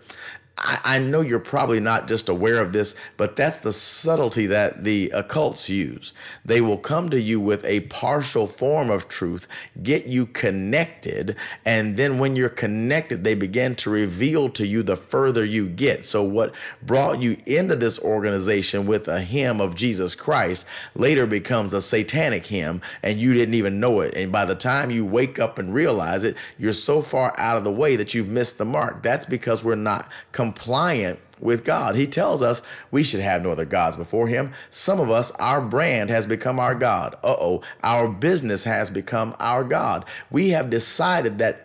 I, 0.58 0.78
I 0.84 0.98
know 0.98 1.20
you're 1.20 1.38
probably 1.38 1.80
not 1.80 2.08
just 2.08 2.28
aware 2.28 2.60
of 2.60 2.72
this, 2.72 2.94
but 3.16 3.36
that's 3.36 3.60
the 3.60 3.72
subtlety 3.72 4.46
that 4.46 4.84
the 4.84 5.12
occults 5.14 5.68
use. 5.68 6.12
They 6.44 6.60
will 6.60 6.78
come 6.78 7.10
to 7.10 7.20
you 7.20 7.40
with 7.40 7.64
a 7.64 7.80
partial 7.80 8.46
form 8.46 8.90
of 8.90 9.08
truth, 9.08 9.48
get 9.82 10.06
you 10.06 10.26
connected, 10.26 11.36
and 11.64 11.96
then 11.96 12.18
when 12.18 12.36
you're 12.36 12.48
connected, 12.48 13.24
they 13.24 13.34
begin 13.34 13.74
to 13.76 13.90
reveal 13.90 14.48
to 14.50 14.66
you 14.66 14.82
the 14.82 14.96
further 14.96 15.44
you 15.44 15.68
get. 15.68 16.04
So, 16.04 16.22
what 16.22 16.54
brought 16.82 17.20
you 17.20 17.38
into 17.46 17.76
this 17.76 17.98
organization 17.98 18.86
with 18.86 19.08
a 19.08 19.22
hymn 19.22 19.60
of 19.60 19.74
Jesus 19.74 20.14
Christ 20.14 20.66
later 20.94 21.26
becomes 21.26 21.74
a 21.74 21.80
satanic 21.80 22.46
hymn, 22.46 22.82
and 23.02 23.18
you 23.18 23.32
didn't 23.32 23.54
even 23.54 23.80
know 23.80 24.00
it. 24.00 24.14
And 24.14 24.30
by 24.30 24.44
the 24.44 24.54
time 24.54 24.90
you 24.90 25.04
wake 25.04 25.38
up 25.38 25.58
and 25.58 25.74
realize 25.74 26.24
it, 26.24 26.36
you're 26.58 26.72
so 26.72 27.02
far 27.02 27.34
out 27.38 27.56
of 27.56 27.64
the 27.64 27.72
way 27.72 27.96
that 27.96 28.14
you've 28.14 28.28
missed 28.28 28.58
the 28.58 28.64
mark. 28.64 29.02
That's 29.02 29.24
because 29.24 29.64
we're 29.64 29.74
not 29.74 30.10
compliant 30.42 31.20
with 31.38 31.64
God. 31.64 31.94
He 31.94 32.06
tells 32.08 32.42
us 32.42 32.62
we 32.90 33.04
should 33.04 33.20
have 33.20 33.42
no 33.44 33.52
other 33.52 33.64
gods 33.64 33.96
before 33.96 34.26
Him. 34.26 34.52
Some 34.70 34.98
of 34.98 35.08
us, 35.08 35.30
our 35.32 35.60
brand 35.60 36.10
has 36.10 36.26
become 36.26 36.58
our 36.58 36.74
God. 36.74 37.14
Uh 37.22 37.36
oh, 37.38 37.62
our 37.84 38.08
business 38.08 38.64
has 38.64 38.90
become 38.90 39.36
our 39.38 39.62
God. 39.62 40.04
We 40.32 40.48
have 40.48 40.68
decided 40.68 41.38
that 41.38 41.61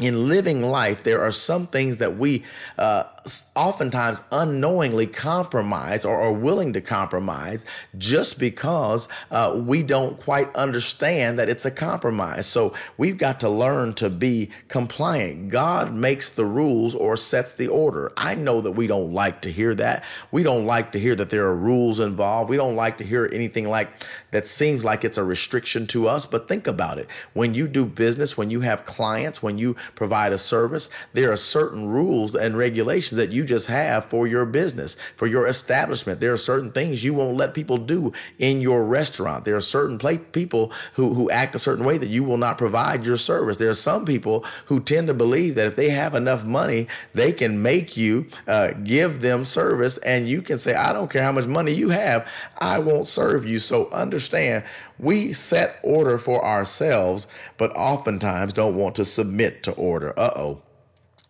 in 0.00 0.28
living 0.28 0.62
life, 0.62 1.02
there 1.04 1.22
are 1.22 1.32
some 1.32 1.66
things 1.66 1.98
that 1.98 2.18
we 2.18 2.44
uh, 2.76 3.04
oftentimes 3.54 4.22
unknowingly 4.30 5.06
compromise 5.06 6.04
or 6.04 6.20
are 6.20 6.32
willing 6.32 6.72
to 6.74 6.80
compromise 6.80 7.64
just 7.96 8.38
because 8.38 9.08
uh, 9.30 9.58
we 9.64 9.82
don't 9.82 10.20
quite 10.20 10.54
understand 10.54 11.38
that 11.38 11.48
it's 11.48 11.64
a 11.64 11.70
compromise. 11.70 12.46
So 12.46 12.74
we've 12.98 13.18
got 13.18 13.40
to 13.40 13.48
learn 13.48 13.94
to 13.94 14.10
be 14.10 14.50
compliant. 14.68 15.48
God 15.48 15.94
makes 15.94 16.30
the 16.30 16.44
rules 16.44 16.94
or 16.94 17.16
sets 17.16 17.54
the 17.54 17.68
order. 17.68 18.12
I 18.16 18.34
know 18.34 18.60
that 18.60 18.72
we 18.72 18.86
don't 18.86 19.12
like 19.12 19.40
to 19.42 19.52
hear 19.52 19.74
that. 19.76 20.04
We 20.30 20.42
don't 20.42 20.66
like 20.66 20.92
to 20.92 21.00
hear 21.00 21.14
that 21.16 21.30
there 21.30 21.46
are 21.46 21.56
rules 21.56 22.00
involved. 22.00 22.50
We 22.50 22.56
don't 22.56 22.76
like 22.76 22.98
to 22.98 23.04
hear 23.04 23.28
anything 23.32 23.68
like 23.68 23.88
that 24.30 24.46
seems 24.46 24.84
like 24.84 25.04
it's 25.04 25.18
a 25.18 25.24
restriction 25.24 25.86
to 25.88 26.06
us. 26.06 26.26
But 26.26 26.48
think 26.48 26.66
about 26.66 26.98
it. 26.98 27.08
When 27.32 27.54
you 27.54 27.66
do 27.66 27.86
business, 27.86 28.36
when 28.36 28.50
you 28.50 28.60
have 28.60 28.84
clients, 28.84 29.42
when 29.42 29.58
you 29.58 29.74
provide 29.94 30.32
a 30.32 30.38
service, 30.38 30.88
there 31.12 31.32
are 31.32 31.36
certain 31.36 31.86
rules 31.88 32.34
and 32.34 32.56
regulations 32.56 33.16
that 33.16 33.30
you 33.30 33.44
just 33.44 33.66
have 33.68 34.04
for 34.04 34.26
your 34.26 34.44
business, 34.44 34.96
for 35.16 35.26
your 35.26 35.46
establishment. 35.46 36.20
There 36.20 36.32
are 36.32 36.38
certain 36.38 36.72
things 36.72 37.04
you 37.04 37.14
won't 37.14 37.36
let 37.36 37.54
people 37.54 37.78
do 37.78 38.12
in 38.38 38.60
your 38.60 38.84
restaurant. 38.84 39.44
There 39.44 39.56
are 39.56 39.60
certain 39.60 39.98
play- 39.98 40.18
people 40.18 40.72
who, 40.94 41.14
who 41.14 41.30
act 41.30 41.54
a 41.54 41.58
certain 41.58 41.84
way 41.84 41.98
that 41.98 42.08
you 42.08 42.24
will 42.24 42.38
not 42.38 42.58
provide 42.58 43.04
your 43.04 43.16
service. 43.16 43.56
There 43.56 43.70
are 43.70 43.74
some 43.74 44.04
people 44.04 44.44
who 44.66 44.80
tend 44.80 45.08
to 45.08 45.14
believe 45.14 45.54
that 45.54 45.66
if 45.66 45.76
they 45.76 45.90
have 45.90 46.14
enough 46.14 46.44
money, 46.44 46.88
they 47.14 47.32
can 47.32 47.62
make 47.62 47.96
you 47.96 48.26
uh, 48.46 48.72
give 48.72 49.20
them 49.20 49.44
service 49.44 49.98
and 49.98 50.28
you 50.28 50.42
can 50.42 50.58
say, 50.58 50.74
I 50.74 50.92
don't 50.92 51.10
care 51.10 51.22
how 51.22 51.32
much 51.32 51.46
money 51.46 51.72
you 51.72 51.90
have, 51.90 52.28
I 52.58 52.78
won't 52.78 53.08
serve 53.08 53.46
you. 53.46 53.58
So 53.58 53.90
understand, 53.90 54.64
we 54.98 55.32
set 55.32 55.78
order 55.82 56.18
for 56.18 56.44
ourselves, 56.44 57.26
but 57.58 57.74
oftentimes 57.76 58.52
don't 58.52 58.76
want 58.76 58.94
to 58.96 59.04
submit 59.04 59.62
to 59.64 59.72
order. 59.78 60.18
Uh 60.18 60.32
oh. 60.36 60.62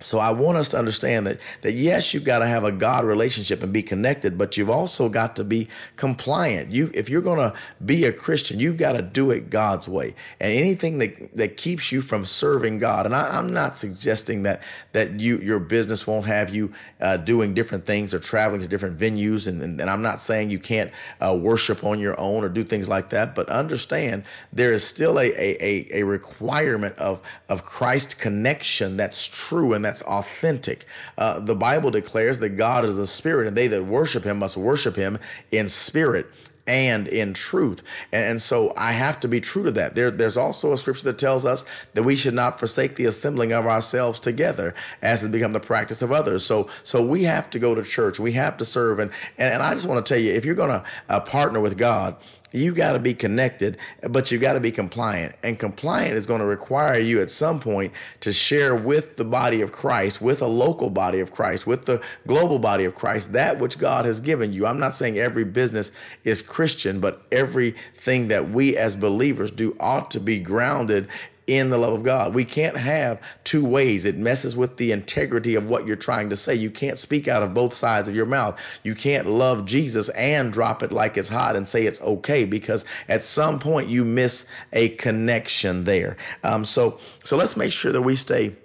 So 0.01 0.19
I 0.19 0.31
want 0.31 0.59
us 0.59 0.69
to 0.69 0.79
understand 0.79 1.27
that 1.27 1.41
that 1.63 1.73
yes, 1.73 2.13
you've 2.13 2.25
got 2.25 2.41
to 2.41 2.47
have 2.47 2.65
a 2.65 2.73
God 2.73 3.07
relationship 3.07 3.63
and 3.63 3.73
be 3.73 3.83
connected, 3.83 4.37
but 4.37 4.59
you've 4.59 4.69
also 4.69 5.09
got 5.09 5.35
to 5.37 5.45
be 5.45 5.69
compliant. 5.97 6.71
You 6.71 6.91
if 6.93 7.09
you're 7.09 7.23
going 7.23 7.39
to 7.39 7.57
be 7.83 8.05
a 8.05 8.13
Christian, 8.13 8.61
you've 8.61 8.77
got 8.77 8.93
to 8.93 9.01
do 9.01 9.31
it 9.31 9.49
God's 9.49 9.89
way. 9.89 10.15
And 10.39 10.53
anything 10.53 10.99
that 10.99 11.35
that 11.35 11.57
keeps 11.57 11.93
you 11.93 12.03
from 12.03 12.27
serving 12.27 12.79
God, 12.79 13.07
and 13.07 13.17
I, 13.17 13.39
am 13.39 13.55
not 13.55 13.75
suggesting 13.75 14.43
that 14.43 14.63
that 14.93 15.19
you 15.19 15.39
your 15.39 15.59
business 15.59 16.07
won't 16.07 16.27
have 16.27 16.55
you 16.55 16.75
uh, 17.01 17.17
doing 17.17 17.55
different 17.55 17.87
things 17.87 18.13
or 18.13 18.19
traveling 18.19 18.61
to 18.61 18.69
different 18.69 18.99
venues, 18.99 19.47
and, 19.47 19.63
and, 19.63 19.81
and 19.81 19.89
I'm 19.89 20.03
not 20.03 20.21
saying 20.21 20.51
you 20.51 20.59
can't 20.59 20.91
uh, 21.25 21.35
worship 21.35 21.85
on 21.85 22.01
your 22.01 22.21
own 22.21 22.45
or 22.45 22.51
do 22.51 22.65
things 22.65 22.87
like 22.87 23.09
that, 23.11 23.35
but 23.35 23.49
understand 23.49 24.25
there 24.53 24.75
is 24.75 24.85
still 24.85 25.19
a 25.19 25.31
a, 25.39 25.89
a 25.91 26.03
requirement 26.03 26.99
of 26.99 27.23
of 27.49 27.65
Christ 27.65 28.19
connection 28.19 28.99
that's 28.99 29.27
true 29.27 29.73
and 29.73 29.86
that's 29.87 30.03
authentic. 30.03 30.85
Uh, 31.17 31.41
the 31.41 31.55
Bible 31.55 31.91
declares 31.91 32.41
that 32.41 32.51
God 32.51 32.85
is 32.85 32.99
a 32.99 33.07
spirit, 33.07 33.47
and 33.47 33.57
they 33.57 33.69
that 33.69 33.85
worship 33.85 34.25
him 34.25 34.39
must 34.39 34.57
worship 34.57 34.97
him 34.97 35.19
in 35.51 35.69
spirit 35.69 36.27
and 36.67 37.07
in 37.07 37.33
truth. 37.33 37.83
And 38.13 38.43
so 38.43 38.73
I 38.77 38.93
have 38.93 39.21
to 39.21 39.29
be 39.29 39.41
true 39.41 39.63
to 39.65 39.71
that. 39.73 39.95
There, 39.95 40.11
there's 40.11 40.37
also 40.37 40.73
a 40.73 40.77
scripture 40.77 41.05
that 41.05 41.19
tells 41.19 41.45
us 41.45 41.65
that 41.95 42.03
we 42.03 42.17
should 42.17 42.35
not 42.35 42.59
forsake 42.59 42.97
the 42.97 43.05
assembling 43.05 43.53
of 43.53 43.67
ourselves 43.67 44.19
together 44.19 44.75
as 45.01 45.21
has 45.21 45.31
become 45.31 45.53
the 45.53 45.61
practice 45.61 46.03
of 46.03 46.11
others. 46.11 46.45
So, 46.45 46.69
so 46.83 47.05
we 47.05 47.23
have 47.25 47.51
to 47.51 47.59
go 47.59 47.75
to 47.75 47.83
church. 47.83 48.19
We 48.19 48.33
have 48.33 48.57
to 48.57 48.65
serve. 48.65 48.99
And, 48.99 49.13
and, 49.39 49.55
and 49.55 49.63
I 49.63 49.75
just 49.75 49.87
want 49.87 50.05
to 50.05 50.15
tell 50.15 50.21
you, 50.21 50.33
if 50.33 50.45
you're 50.45 50.57
going 50.57 50.81
to 50.81 50.85
uh, 51.09 51.21
partner 51.21 51.61
with 51.61 51.79
God, 51.79 52.17
you 52.57 52.73
got 52.73 52.93
to 52.93 52.99
be 52.99 53.15
connected, 53.15 53.77
but 54.03 54.31
you 54.31 54.39
got 54.39 54.55
to 54.55 54.61
be 54.61 54.73
compliant. 54.73 55.35
And 55.43 55.59
compliant 55.59 56.15
is 56.15 56.27
going 56.27 56.41
to 56.41 56.47
require 56.47 56.99
you 56.99 57.21
at 57.21 57.31
some 57.31 57.61
point 57.61 57.93
to 58.21 58.33
share 58.33 58.75
with 58.75 59.17
the 59.17 59.25
body 59.25 59.61
of 59.61 59.73
Christ, 59.73 60.21
with 60.21 60.41
a 60.41 60.47
local 60.47 60.91
body 60.91 61.21
of 61.21 61.33
Christ, 61.33 61.67
with 61.67 61.85
the 61.85 62.03
global 62.27 62.59
body 62.59 62.85
of 62.85 62.95
Christ, 62.95 63.33
that 63.33 63.59
which 63.59 63.79
God 63.79 64.05
has 64.05 64.21
given 64.21 64.53
you. 64.53 64.67
I'm 64.67 64.81
not 64.81 64.95
saying 64.95 65.19
every 65.19 65.45
business 65.45 65.93
is 66.25 66.43
Christian, 66.43 67.01
but 67.01 67.23
everything 67.31 68.29
that 68.29 68.51
we 68.51 68.77
as 68.77 68.97
believers 68.97 69.51
do 69.51 69.77
ought 69.79 70.11
to 70.13 70.21
be 70.21 70.41
grounded 70.41 71.09
in 71.47 71.71
the 71.71 71.79
love 71.79 71.93
of 71.93 72.03
God. 72.03 72.35
We 72.35 72.45
can't 72.45 72.77
have 72.77 73.21
two 73.45 73.65
ways. 73.65 74.05
It 74.05 74.17
messes 74.17 74.57
with 74.57 74.77
the 74.77 74.91
integrity 74.91 75.55
of 75.55 75.69
what 75.69 75.87
you're 75.87 75.97
trying 75.97 76.31
to 76.31 76.37
say. 76.37 76.55
You 76.55 76.71
can't 76.71 76.99
speak 76.99 77.29
out 77.29 77.43
of 77.43 77.55
both 77.55 77.73
sides 77.73 78.09
of 78.09 78.17
your 78.17 78.27
mouth. 78.27 78.61
You 78.83 78.95
can't 78.95 79.29
love 79.29 79.65
Jesus 79.65 80.09
and 80.11 80.53
drop 80.53 80.83
it 80.83 80.93
like 80.93 81.17
it's 81.17 81.29
hot 81.29 81.55
and 81.55 81.69
say 81.69 81.87
it's 81.87 82.01
okay 82.01 82.45
because 82.45 82.85
at 83.09 83.23
some 83.23 83.59
point 83.59 83.89
you 83.89 84.05
miss 84.05 84.47
a 84.73 84.91
connection 84.91 85.85
there. 85.85 86.17
Um, 86.43 86.65
so, 86.65 86.99
so 87.23 87.37
let's 87.37 87.57
make 87.57 87.73
sure 87.73 87.93
that 87.93 88.03
we 88.03 88.17
stay 88.17 88.57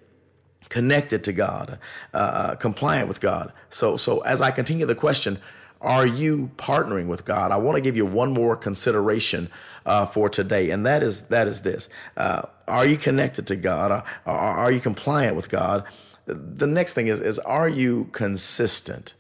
connected 0.70 1.24
to 1.26 1.34
God, 1.34 1.78
uh, 2.14 2.18
uh 2.18 2.56
compliant 2.56 3.08
with 3.08 3.22
God. 3.22 3.54
So, 3.70 3.98
so 3.98 4.22
as 4.22 4.42
I 4.42 4.52
continue 4.52 4.86
the 4.86 4.96
question, 4.96 5.40
are 5.82 6.06
you 6.06 6.52
partnering 6.58 7.08
with 7.08 7.26
God? 7.26 7.52
I 7.52 7.58
want 7.58 7.76
to 7.76 7.82
give 7.82 7.98
you 7.98 8.06
one 8.06 8.32
more 8.32 8.56
consideration 8.56 9.50
uh, 9.86 10.06
for 10.06 10.30
today, 10.30 10.70
and 10.70 10.86
that 10.86 11.02
is 11.02 11.28
that 11.28 11.48
is 11.48 11.62
this: 11.62 11.90
uh, 12.18 12.44
Are 12.68 12.86
you 12.86 12.98
connected 12.98 13.48
to 13.48 13.56
God? 13.56 13.92
Are, 13.92 14.04
are, 14.26 14.72
you 14.72 14.80
compliant 14.80 15.36
with 15.36 15.50
God? 15.50 15.84
The 16.26 16.68
next 16.68 16.94
thing 16.94 17.08
is 17.08 17.20
is 17.20 17.40
Are 17.40 17.68
you 17.68 18.10
consistent? 18.12 19.16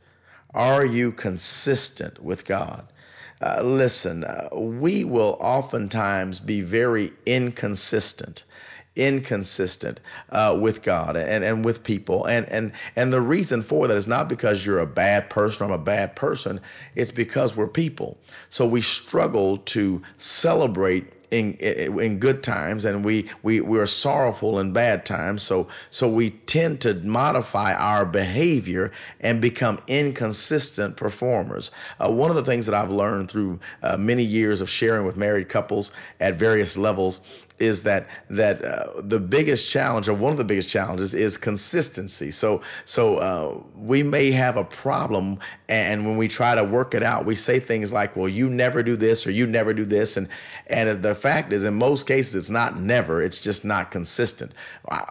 Are 0.53 0.85
you 0.85 1.11
consistent 1.11 2.21
with 2.23 2.45
God? 2.45 2.85
Uh, 3.41 3.61
listen, 3.63 4.23
uh, 4.23 4.49
we 4.53 5.03
will 5.03 5.37
oftentimes 5.39 6.39
be 6.39 6.61
very 6.61 7.13
inconsistent 7.25 8.43
inconsistent 8.95 9.99
uh, 10.29 10.57
with 10.59 10.83
God 10.83 11.15
and, 11.15 11.43
and 11.43 11.63
with 11.63 11.83
people. 11.83 12.25
And, 12.25 12.47
and, 12.49 12.71
and 12.95 13.13
the 13.13 13.21
reason 13.21 13.61
for 13.61 13.87
that 13.87 13.95
is 13.95 14.07
not 14.07 14.27
because 14.27 14.65
you're 14.65 14.79
a 14.79 14.87
bad 14.87 15.29
person 15.29 15.63
or 15.63 15.73
I'm 15.73 15.79
a 15.79 15.83
bad 15.83 16.15
person. 16.15 16.59
It's 16.95 17.11
because 17.11 17.55
we're 17.55 17.67
people. 17.67 18.17
So 18.49 18.65
we 18.65 18.81
struggle 18.81 19.57
to 19.57 20.01
celebrate 20.17 21.13
in 21.31 21.53
in 21.53 22.19
good 22.19 22.43
times 22.43 22.83
and 22.83 23.05
we 23.05 23.27
we 23.41 23.61
we 23.61 23.79
are 23.79 23.85
sorrowful 23.85 24.59
in 24.59 24.73
bad 24.73 25.05
times 25.05 25.41
so 25.41 25.65
so 25.89 26.07
we 26.07 26.29
tend 26.29 26.81
to 26.81 26.93
modify 26.95 27.73
our 27.73 28.05
behavior 28.05 28.91
and 29.21 29.41
become 29.41 29.79
inconsistent 29.87 30.97
performers 30.97 31.71
uh, 31.99 32.11
one 32.11 32.29
of 32.29 32.35
the 32.35 32.43
things 32.43 32.65
that 32.65 32.75
I've 32.75 32.91
learned 32.91 33.31
through 33.31 33.61
uh, 33.81 33.95
many 33.95 34.23
years 34.23 34.59
of 34.59 34.69
sharing 34.69 35.05
with 35.05 35.15
married 35.15 35.47
couples 35.47 35.91
at 36.19 36.35
various 36.35 36.77
levels 36.77 37.21
is 37.61 37.83
that 37.83 38.07
that 38.29 38.63
uh, 38.63 39.01
the 39.01 39.19
biggest 39.19 39.69
challenge 39.69 40.09
or 40.09 40.13
one 40.13 40.31
of 40.31 40.37
the 40.37 40.43
biggest 40.43 40.67
challenges 40.67 41.13
is 41.13 41.37
consistency. 41.37 42.31
So 42.31 42.61
so 42.85 43.17
uh, 43.17 43.63
we 43.75 44.03
may 44.03 44.31
have 44.31 44.57
a 44.57 44.63
problem, 44.63 45.39
and 45.69 46.05
when 46.05 46.17
we 46.17 46.27
try 46.27 46.55
to 46.55 46.63
work 46.63 46.95
it 46.95 47.03
out, 47.03 47.25
we 47.25 47.35
say 47.35 47.59
things 47.59 47.93
like, 47.93 48.15
"Well, 48.15 48.27
you 48.27 48.49
never 48.49 48.81
do 48.81 48.95
this," 48.95 49.27
or 49.27 49.31
"You 49.31 49.45
never 49.45 49.73
do 49.73 49.85
this," 49.85 50.17
and 50.17 50.27
and 50.67 51.01
the 51.03 51.15
fact 51.15 51.53
is, 51.53 51.63
in 51.63 51.75
most 51.75 52.07
cases, 52.07 52.35
it's 52.35 52.49
not 52.49 52.79
never. 52.79 53.21
It's 53.21 53.39
just 53.39 53.63
not 53.63 53.91
consistent. 53.91 54.51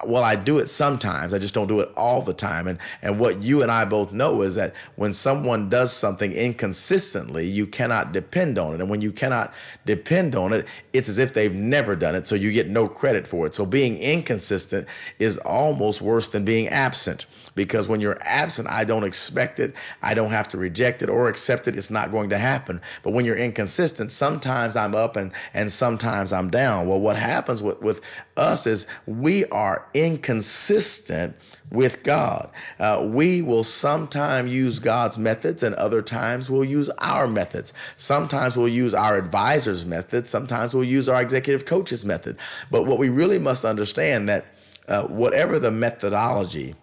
Well, 0.04 0.24
I 0.24 0.34
do 0.34 0.58
it 0.58 0.68
sometimes. 0.68 1.32
I 1.32 1.38
just 1.38 1.54
don't 1.54 1.68
do 1.68 1.80
it 1.80 1.90
all 1.96 2.20
the 2.20 2.34
time. 2.34 2.66
And 2.66 2.78
and 3.02 3.20
what 3.20 3.42
you 3.42 3.62
and 3.62 3.70
I 3.70 3.84
both 3.84 4.12
know 4.12 4.42
is 4.42 4.56
that 4.56 4.74
when 4.96 5.12
someone 5.12 5.68
does 5.68 5.92
something 5.92 6.32
inconsistently, 6.32 7.48
you 7.48 7.66
cannot 7.66 8.12
depend 8.12 8.58
on 8.58 8.74
it, 8.74 8.80
and 8.80 8.90
when 8.90 9.00
you 9.00 9.12
cannot 9.12 9.54
depend 9.86 10.34
on 10.34 10.52
it, 10.52 10.66
it's 10.92 11.08
as 11.08 11.18
if 11.18 11.32
they've 11.32 11.54
never 11.54 11.94
done 11.94 12.14
it. 12.14 12.26
So 12.26 12.34
you 12.40 12.52
get 12.52 12.68
no 12.68 12.86
credit 12.86 13.26
for 13.26 13.46
it. 13.46 13.54
So 13.54 13.66
being 13.66 13.98
inconsistent 13.98 14.86
is 15.18 15.38
almost 15.38 16.00
worse 16.00 16.28
than 16.28 16.44
being 16.44 16.68
absent 16.68 17.26
because 17.54 17.88
when 17.88 18.00
you're 18.00 18.18
absent, 18.22 18.68
I 18.68 18.84
don't 18.84 19.04
expect 19.04 19.58
it. 19.58 19.74
I 20.02 20.14
don't 20.14 20.30
have 20.30 20.48
to 20.48 20.58
reject 20.58 21.02
it 21.02 21.08
or 21.08 21.28
accept 21.28 21.68
it. 21.68 21.76
It's 21.76 21.90
not 21.90 22.10
going 22.10 22.30
to 22.30 22.38
happen. 22.38 22.80
But 23.02 23.12
when 23.12 23.24
you're 23.24 23.36
inconsistent, 23.36 24.12
sometimes 24.12 24.76
I'm 24.76 24.94
up 24.94 25.16
and, 25.16 25.32
and 25.54 25.70
sometimes 25.70 26.32
I'm 26.32 26.50
down. 26.50 26.88
Well, 26.88 27.00
what 27.00 27.16
happens 27.16 27.62
with, 27.62 27.80
with 27.80 28.00
us 28.36 28.66
is 28.66 28.86
we 29.06 29.44
are 29.46 29.86
inconsistent 29.94 31.36
with 31.70 32.02
God. 32.02 32.50
Uh, 32.78 33.06
we 33.08 33.42
will 33.42 33.64
sometimes 33.64 34.50
use 34.50 34.78
God's 34.78 35.18
methods 35.18 35.62
and 35.62 35.74
other 35.76 36.02
times 36.02 36.50
we'll 36.50 36.64
use 36.64 36.90
our 36.98 37.26
methods. 37.26 37.72
Sometimes 37.96 38.56
we'll 38.56 38.68
use 38.68 38.94
our 38.94 39.16
advisor's 39.16 39.84
method. 39.84 40.26
Sometimes 40.26 40.74
we'll 40.74 40.84
use 40.84 41.08
our 41.08 41.22
executive 41.22 41.64
coach's 41.66 42.04
method. 42.04 42.36
But 42.70 42.86
what 42.86 42.98
we 42.98 43.08
really 43.08 43.38
must 43.38 43.64
understand 43.64 44.28
that 44.28 44.46
uh, 44.88 45.02
whatever 45.02 45.58
the 45.58 45.70
methodology, 45.70 46.74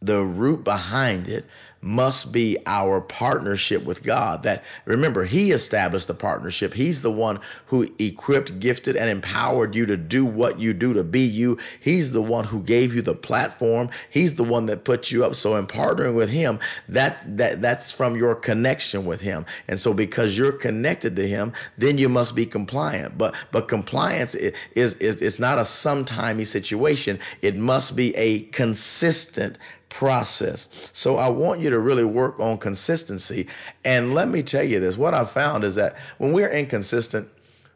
the 0.00 0.22
root 0.22 0.64
behind 0.64 1.28
it 1.28 1.44
must 1.82 2.32
be 2.32 2.58
our 2.66 3.00
partnership 3.00 3.84
with 3.84 4.02
God. 4.02 4.42
That 4.42 4.64
remember, 4.84 5.24
He 5.24 5.50
established 5.50 6.08
the 6.08 6.14
partnership. 6.14 6.74
He's 6.74 7.02
the 7.02 7.12
one 7.12 7.40
who 7.66 7.88
equipped, 7.98 8.60
gifted, 8.60 8.96
and 8.96 9.08
empowered 9.08 9.74
you 9.74 9.86
to 9.86 9.96
do 9.96 10.24
what 10.24 10.58
you 10.58 10.72
do, 10.72 10.92
to 10.92 11.04
be 11.04 11.22
you. 11.22 11.58
He's 11.80 12.12
the 12.12 12.22
one 12.22 12.44
who 12.46 12.62
gave 12.62 12.94
you 12.94 13.02
the 13.02 13.14
platform. 13.14 13.88
He's 14.10 14.34
the 14.34 14.44
one 14.44 14.66
that 14.66 14.84
put 14.84 15.10
you 15.10 15.24
up. 15.24 15.34
So 15.34 15.56
in 15.56 15.66
partnering 15.66 16.14
with 16.14 16.30
Him, 16.30 16.58
that 16.88 17.36
that 17.36 17.62
that's 17.62 17.92
from 17.92 18.16
your 18.16 18.34
connection 18.34 19.04
with 19.04 19.20
Him. 19.22 19.46
And 19.66 19.80
so 19.80 19.94
because 19.94 20.36
you're 20.36 20.52
connected 20.52 21.16
to 21.16 21.26
Him, 21.26 21.52
then 21.78 21.98
you 21.98 22.08
must 22.08 22.36
be 22.36 22.46
compliant. 22.46 23.16
But 23.16 23.34
but 23.52 23.68
compliance 23.68 24.34
is 24.34 24.94
is 24.94 25.22
it's 25.22 25.38
not 25.38 25.58
a 25.58 25.62
sometimey 25.62 26.46
situation. 26.46 27.18
It 27.40 27.56
must 27.56 27.96
be 27.96 28.14
a 28.16 28.40
consistent 28.46 29.56
process. 29.90 30.68
So 30.92 31.18
I 31.18 31.28
want 31.28 31.60
you 31.60 31.68
to 31.68 31.78
really 31.78 32.04
work 32.04 32.40
on 32.40 32.56
consistency. 32.56 33.46
And 33.84 34.14
let 34.14 34.28
me 34.28 34.42
tell 34.42 34.64
you 34.64 34.80
this 34.80 34.96
what 34.96 35.12
I 35.12 35.26
found 35.26 35.64
is 35.64 35.74
that 35.74 35.98
when 36.16 36.32
we're 36.32 36.50
inconsistent, 36.50 37.28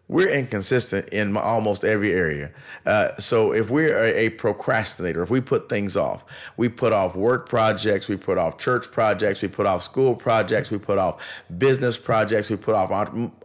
we're 0.07 0.29
inconsistent 0.29 1.09
in 1.09 1.35
almost 1.35 1.83
every 1.83 2.13
area. 2.13 2.51
Uh, 2.85 3.17
so 3.17 3.53
if 3.53 3.71
we're 3.71 3.99
a, 4.05 4.29
procrastinator, 4.29 5.23
if 5.23 5.31
we 5.31 5.41
put 5.41 5.69
things 5.69 5.97
off, 5.97 6.25
we 6.59 6.69
put 6.69 6.93
off 6.93 7.17
work 7.17 7.49
projects, 7.49 8.07
we 8.07 8.17
put 8.17 8.37
off 8.37 8.59
church 8.59 8.91
projects, 8.91 9.41
we 9.41 9.49
put 9.49 9.65
off 9.65 9.83
school 9.83 10.15
projects, 10.15 10.71
we 10.71 10.77
put 10.77 10.99
off 10.99 11.25
business 11.57 11.97
projects, 11.97 12.51
we 12.51 12.57
put 12.57 12.75
off 12.75 12.91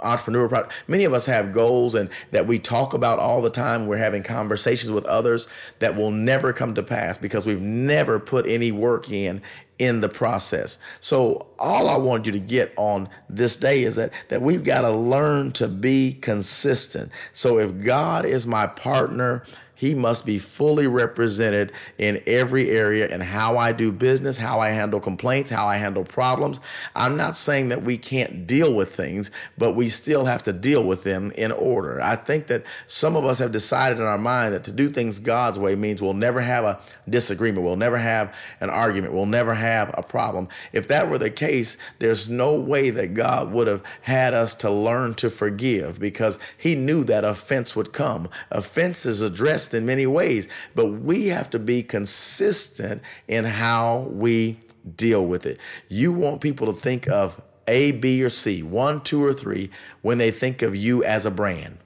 entrepreneur 0.01 0.49
projects. 0.49 0.75
Many 0.87 1.05
of 1.05 1.13
us 1.13 1.25
have 1.27 1.53
goals 1.53 1.95
and 1.95 2.09
that 2.31 2.45
we 2.45 2.59
talk 2.59 2.93
about 2.93 3.19
all 3.19 3.41
the 3.41 3.49
time. 3.49 3.87
We're 3.87 3.97
having 3.97 4.23
conversations 4.23 4.91
with 4.91 5.05
others 5.05 5.47
that 5.79 5.95
will 5.95 6.11
never 6.11 6.51
come 6.51 6.73
to 6.75 6.83
pass 6.83 7.17
because 7.17 7.45
we've 7.45 7.61
never 7.61 8.19
put 8.19 8.45
any 8.45 8.73
work 8.73 9.09
in 9.09 9.41
in 9.79 10.01
the 10.01 10.09
process. 10.09 10.77
So 10.99 11.47
all 11.57 11.89
I 11.89 11.97
want 11.97 12.25
you 12.25 12.31
to 12.33 12.39
get 12.39 12.73
on 12.77 13.09
this 13.29 13.55
day 13.55 13.83
is 13.83 13.95
that 13.95 14.13
that 14.27 14.41
we've 14.41 14.63
got 14.63 14.81
to 14.81 14.91
learn 14.91 15.53
to 15.53 15.67
be 15.67 16.13
consistent. 16.21 17.11
So 17.31 17.57
if 17.57 17.83
God 17.83 18.25
is 18.25 18.45
my 18.45 18.67
partner, 18.67 19.43
he 19.79 19.95
must 19.95 20.25
be 20.25 20.37
fully 20.37 20.87
represented 20.87 21.71
in 21.97 22.21
every 22.27 22.69
area 22.69 23.07
in 23.07 23.21
how 23.21 23.57
I 23.57 23.71
do 23.71 23.93
business, 23.93 24.35
how 24.35 24.59
I 24.59 24.71
handle 24.71 24.99
complaints, 24.99 25.49
how 25.49 25.67
I 25.67 25.77
handle 25.77 26.03
problems. 26.03 26.59
I'm 26.97 27.15
not 27.15 27.37
saying 27.37 27.69
that 27.69 27.81
we 27.81 27.97
can't 27.97 28.45
deal 28.45 28.73
with 28.73 28.93
things, 28.93 29.31
but 29.57 29.77
we 29.77 29.87
still 29.87 30.25
have 30.25 30.43
to 30.43 30.51
deal 30.51 30.83
with 30.83 31.05
them 31.05 31.31
in 31.31 31.53
order. 31.53 32.01
I 32.01 32.17
think 32.17 32.47
that 32.47 32.65
some 32.87 33.15
of 33.15 33.23
us 33.23 33.39
have 33.39 33.53
decided 33.53 33.99
in 33.99 34.03
our 34.03 34.17
mind 34.17 34.53
that 34.53 34.65
to 34.65 34.73
do 34.73 34.89
things 34.89 35.21
God's 35.21 35.57
way 35.57 35.75
means 35.75 36.01
we'll 36.01 36.13
never 36.13 36.41
have 36.41 36.65
a 36.65 36.81
disagreement, 37.07 37.65
we'll 37.65 37.77
never 37.77 37.99
have 37.99 38.35
an 38.59 38.69
argument, 38.69 39.13
we'll 39.13 39.27
never 39.27 39.53
have 39.53 39.95
a 39.97 40.03
problem. 40.03 40.49
If 40.73 40.89
that 40.89 41.09
were 41.09 41.17
the 41.17 41.31
case, 41.31 41.77
there's 41.99 42.27
no 42.27 42.53
way 42.53 42.89
that 42.89 43.13
God 43.13 43.53
would 43.53 43.67
have 43.67 43.83
had 44.01 44.33
us 44.33 44.53
to 44.55 44.69
learn 44.69 45.13
to 45.15 45.29
forgive 45.29 46.01
because 46.01 46.37
he 46.57 46.75
knew 46.75 47.05
that 47.05 47.23
offense 47.23 47.77
would 47.77 47.93
come. 47.93 48.27
Offense 48.51 49.05
is 49.05 49.21
addressed 49.21 49.68
in 49.73 49.85
many 49.85 50.05
ways, 50.05 50.47
but 50.75 50.87
we 50.87 51.27
have 51.27 51.49
to 51.51 51.59
be 51.59 51.83
consistent 51.83 53.01
in 53.27 53.45
how 53.45 54.07
we 54.11 54.59
deal 54.95 55.25
with 55.25 55.45
it. 55.45 55.59
You 55.87 56.11
want 56.11 56.41
people 56.41 56.67
to 56.67 56.73
think 56.73 57.07
of 57.07 57.41
A, 57.67 57.91
B, 57.91 58.23
or 58.23 58.29
C, 58.29 58.63
one, 58.63 59.01
two, 59.01 59.23
or 59.23 59.33
three, 59.33 59.69
when 60.01 60.17
they 60.17 60.31
think 60.31 60.61
of 60.61 60.75
you 60.75 61.03
as 61.03 61.25
a 61.25 61.31
brand 61.31 61.77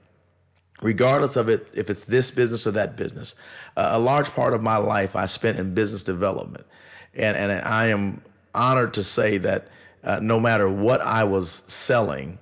regardless 0.82 1.36
of 1.36 1.48
it 1.48 1.66
if 1.74 1.88
it's 1.88 2.04
this 2.04 2.30
business 2.30 2.66
or 2.66 2.72
that 2.72 2.96
business 2.96 3.34
uh, 3.76 3.90
a 3.92 3.98
large 3.98 4.30
part 4.34 4.52
of 4.52 4.62
my 4.62 4.76
life 4.76 5.16
i 5.16 5.24
spent 5.24 5.58
in 5.58 5.72
business 5.72 6.02
development 6.02 6.66
and, 7.14 7.36
and 7.36 7.52
i 7.66 7.86
am 7.86 8.20
honored 8.54 8.92
to 8.92 9.02
say 9.02 9.38
that 9.38 9.68
uh, 10.02 10.18
no 10.20 10.38
matter 10.38 10.68
what 10.68 11.00
i 11.00 11.24
was 11.24 11.62
selling 11.66 12.38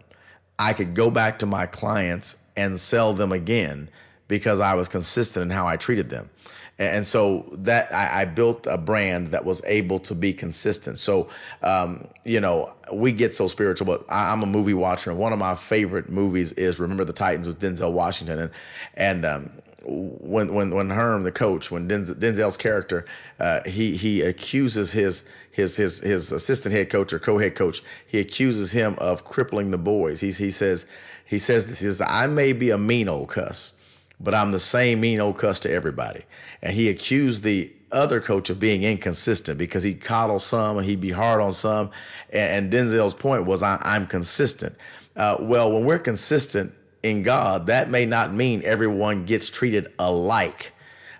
i 0.58 0.72
could 0.72 0.94
go 0.94 1.10
back 1.10 1.38
to 1.38 1.46
my 1.46 1.66
clients 1.66 2.36
and 2.56 2.80
sell 2.80 3.12
them 3.12 3.32
again 3.32 3.88
because 4.32 4.60
I 4.60 4.72
was 4.72 4.88
consistent 4.88 5.42
in 5.42 5.50
how 5.50 5.66
I 5.66 5.76
treated 5.76 6.08
them. 6.08 6.30
And 6.78 7.06
so 7.06 7.44
that 7.52 7.92
I, 7.92 8.22
I 8.22 8.24
built 8.24 8.66
a 8.66 8.78
brand 8.78 9.28
that 9.28 9.44
was 9.44 9.62
able 9.66 9.98
to 9.98 10.14
be 10.14 10.32
consistent. 10.32 10.96
So, 10.96 11.28
um, 11.62 12.08
you 12.24 12.40
know, 12.40 12.72
we 12.90 13.12
get 13.12 13.36
so 13.36 13.46
spiritual, 13.46 13.86
but 13.86 14.06
I, 14.08 14.32
am 14.32 14.42
a 14.42 14.46
movie 14.46 14.72
watcher, 14.72 15.10
and 15.10 15.20
one 15.20 15.34
of 15.34 15.38
my 15.38 15.54
favorite 15.54 16.08
movies 16.08 16.52
is 16.52 16.80
Remember 16.80 17.04
the 17.04 17.12
Titans 17.12 17.46
with 17.46 17.60
Denzel 17.60 17.92
Washington, 17.92 18.38
and 18.38 18.50
and 18.94 19.26
um, 19.26 19.50
when 19.84 20.54
when 20.54 20.74
when 20.74 20.88
Herm, 20.88 21.24
the 21.24 21.30
coach, 21.30 21.70
when 21.70 21.86
Denzel, 21.86 22.14
Denzel's 22.14 22.56
character, 22.56 23.04
uh, 23.38 23.60
he 23.66 23.98
he 23.98 24.22
accuses 24.22 24.92
his 24.92 25.28
his 25.50 25.76
his 25.76 26.00
his 26.00 26.32
assistant 26.32 26.74
head 26.74 26.88
coach 26.88 27.12
or 27.12 27.18
co-head 27.18 27.54
coach, 27.54 27.82
he 28.06 28.18
accuses 28.18 28.72
him 28.72 28.94
of 28.96 29.26
crippling 29.26 29.72
the 29.72 29.78
boys. 29.78 30.20
He 30.20 30.32
he 30.32 30.50
says 30.50 30.86
he 31.22 31.38
says 31.38 31.66
this. 31.66 31.80
He 31.80 31.84
says 31.84 32.00
I 32.00 32.28
may 32.28 32.54
be 32.54 32.70
a 32.70 32.78
mean 32.78 33.10
old 33.10 33.28
cuss 33.28 33.74
but 34.22 34.34
I'm 34.34 34.50
the 34.50 34.58
same 34.58 35.00
mean 35.00 35.20
old 35.20 35.38
cuss 35.38 35.60
to 35.60 35.70
everybody. 35.70 36.22
And 36.62 36.74
he 36.74 36.88
accused 36.88 37.42
the 37.42 37.72
other 37.90 38.20
coach 38.20 38.50
of 38.50 38.58
being 38.58 38.82
inconsistent 38.82 39.58
because 39.58 39.82
he 39.82 39.94
coddles 39.94 40.44
some 40.44 40.78
and 40.78 40.86
he'd 40.86 41.00
be 41.00 41.10
hard 41.10 41.40
on 41.40 41.52
some. 41.52 41.90
And, 42.32 42.72
and 42.72 42.72
Denzel's 42.72 43.14
point 43.14 43.44
was, 43.44 43.62
I, 43.62 43.96
am 43.96 44.06
consistent. 44.06 44.76
Uh, 45.14 45.36
well, 45.40 45.70
when 45.70 45.84
we're 45.84 45.98
consistent 45.98 46.72
in 47.02 47.22
God, 47.22 47.66
that 47.66 47.90
may 47.90 48.06
not 48.06 48.32
mean 48.32 48.62
everyone 48.64 49.26
gets 49.26 49.50
treated 49.50 49.92
alike, 49.98 50.72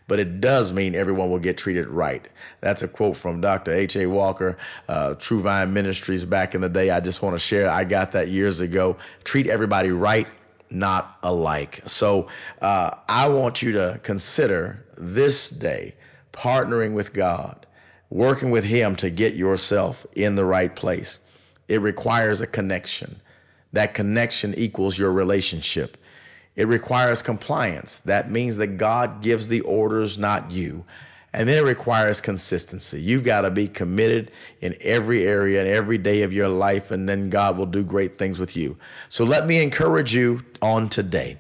but 0.08 0.18
it 0.18 0.40
does 0.40 0.72
mean 0.72 0.94
everyone 0.94 1.30
will 1.30 1.38
get 1.38 1.58
treated 1.58 1.88
right. 1.88 2.26
That's 2.60 2.82
a 2.82 2.88
quote 2.88 3.16
from 3.16 3.40
Dr. 3.40 3.72
H.A. 3.72 4.06
Walker, 4.06 4.56
uh, 4.88 5.14
True 5.14 5.40
Vine 5.40 5.72
Ministries 5.72 6.24
back 6.24 6.54
in 6.54 6.60
the 6.60 6.68
day. 6.68 6.90
I 6.90 7.00
just 7.00 7.20
want 7.20 7.34
to 7.34 7.38
share. 7.38 7.68
I 7.68 7.84
got 7.84 8.12
that 8.12 8.28
years 8.28 8.60
ago. 8.60 8.96
Treat 9.24 9.46
everybody 9.46 9.90
right 9.90 10.28
not 10.72 11.18
alike. 11.22 11.82
So 11.86 12.28
uh, 12.60 12.96
I 13.08 13.28
want 13.28 13.62
you 13.62 13.72
to 13.72 14.00
consider 14.02 14.84
this 14.96 15.50
day 15.50 15.94
partnering 16.32 16.92
with 16.92 17.12
God, 17.12 17.66
working 18.10 18.50
with 18.50 18.64
Him 18.64 18.96
to 18.96 19.10
get 19.10 19.34
yourself 19.34 20.06
in 20.14 20.34
the 20.34 20.44
right 20.44 20.74
place. 20.74 21.18
It 21.68 21.80
requires 21.80 22.40
a 22.40 22.46
connection. 22.46 23.20
That 23.72 23.94
connection 23.94 24.54
equals 24.54 24.98
your 24.98 25.12
relationship. 25.12 25.96
It 26.54 26.68
requires 26.68 27.22
compliance. 27.22 27.98
That 28.00 28.30
means 28.30 28.58
that 28.58 28.76
God 28.76 29.22
gives 29.22 29.48
the 29.48 29.62
orders, 29.62 30.18
not 30.18 30.50
you. 30.50 30.84
And 31.34 31.48
then 31.48 31.56
it 31.56 31.66
requires 31.66 32.20
consistency. 32.20 33.00
You've 33.00 33.24
got 33.24 33.42
to 33.42 33.50
be 33.50 33.66
committed 33.66 34.30
in 34.60 34.76
every 34.80 35.26
area 35.26 35.60
and 35.60 35.68
every 35.68 35.96
day 35.96 36.22
of 36.22 36.32
your 36.32 36.48
life, 36.48 36.90
and 36.90 37.08
then 37.08 37.30
God 37.30 37.56
will 37.56 37.66
do 37.66 37.82
great 37.82 38.18
things 38.18 38.38
with 38.38 38.54
you. 38.56 38.76
So 39.08 39.24
let 39.24 39.46
me 39.46 39.62
encourage 39.62 40.14
you 40.14 40.40
on 40.60 40.90
today. 40.90 41.38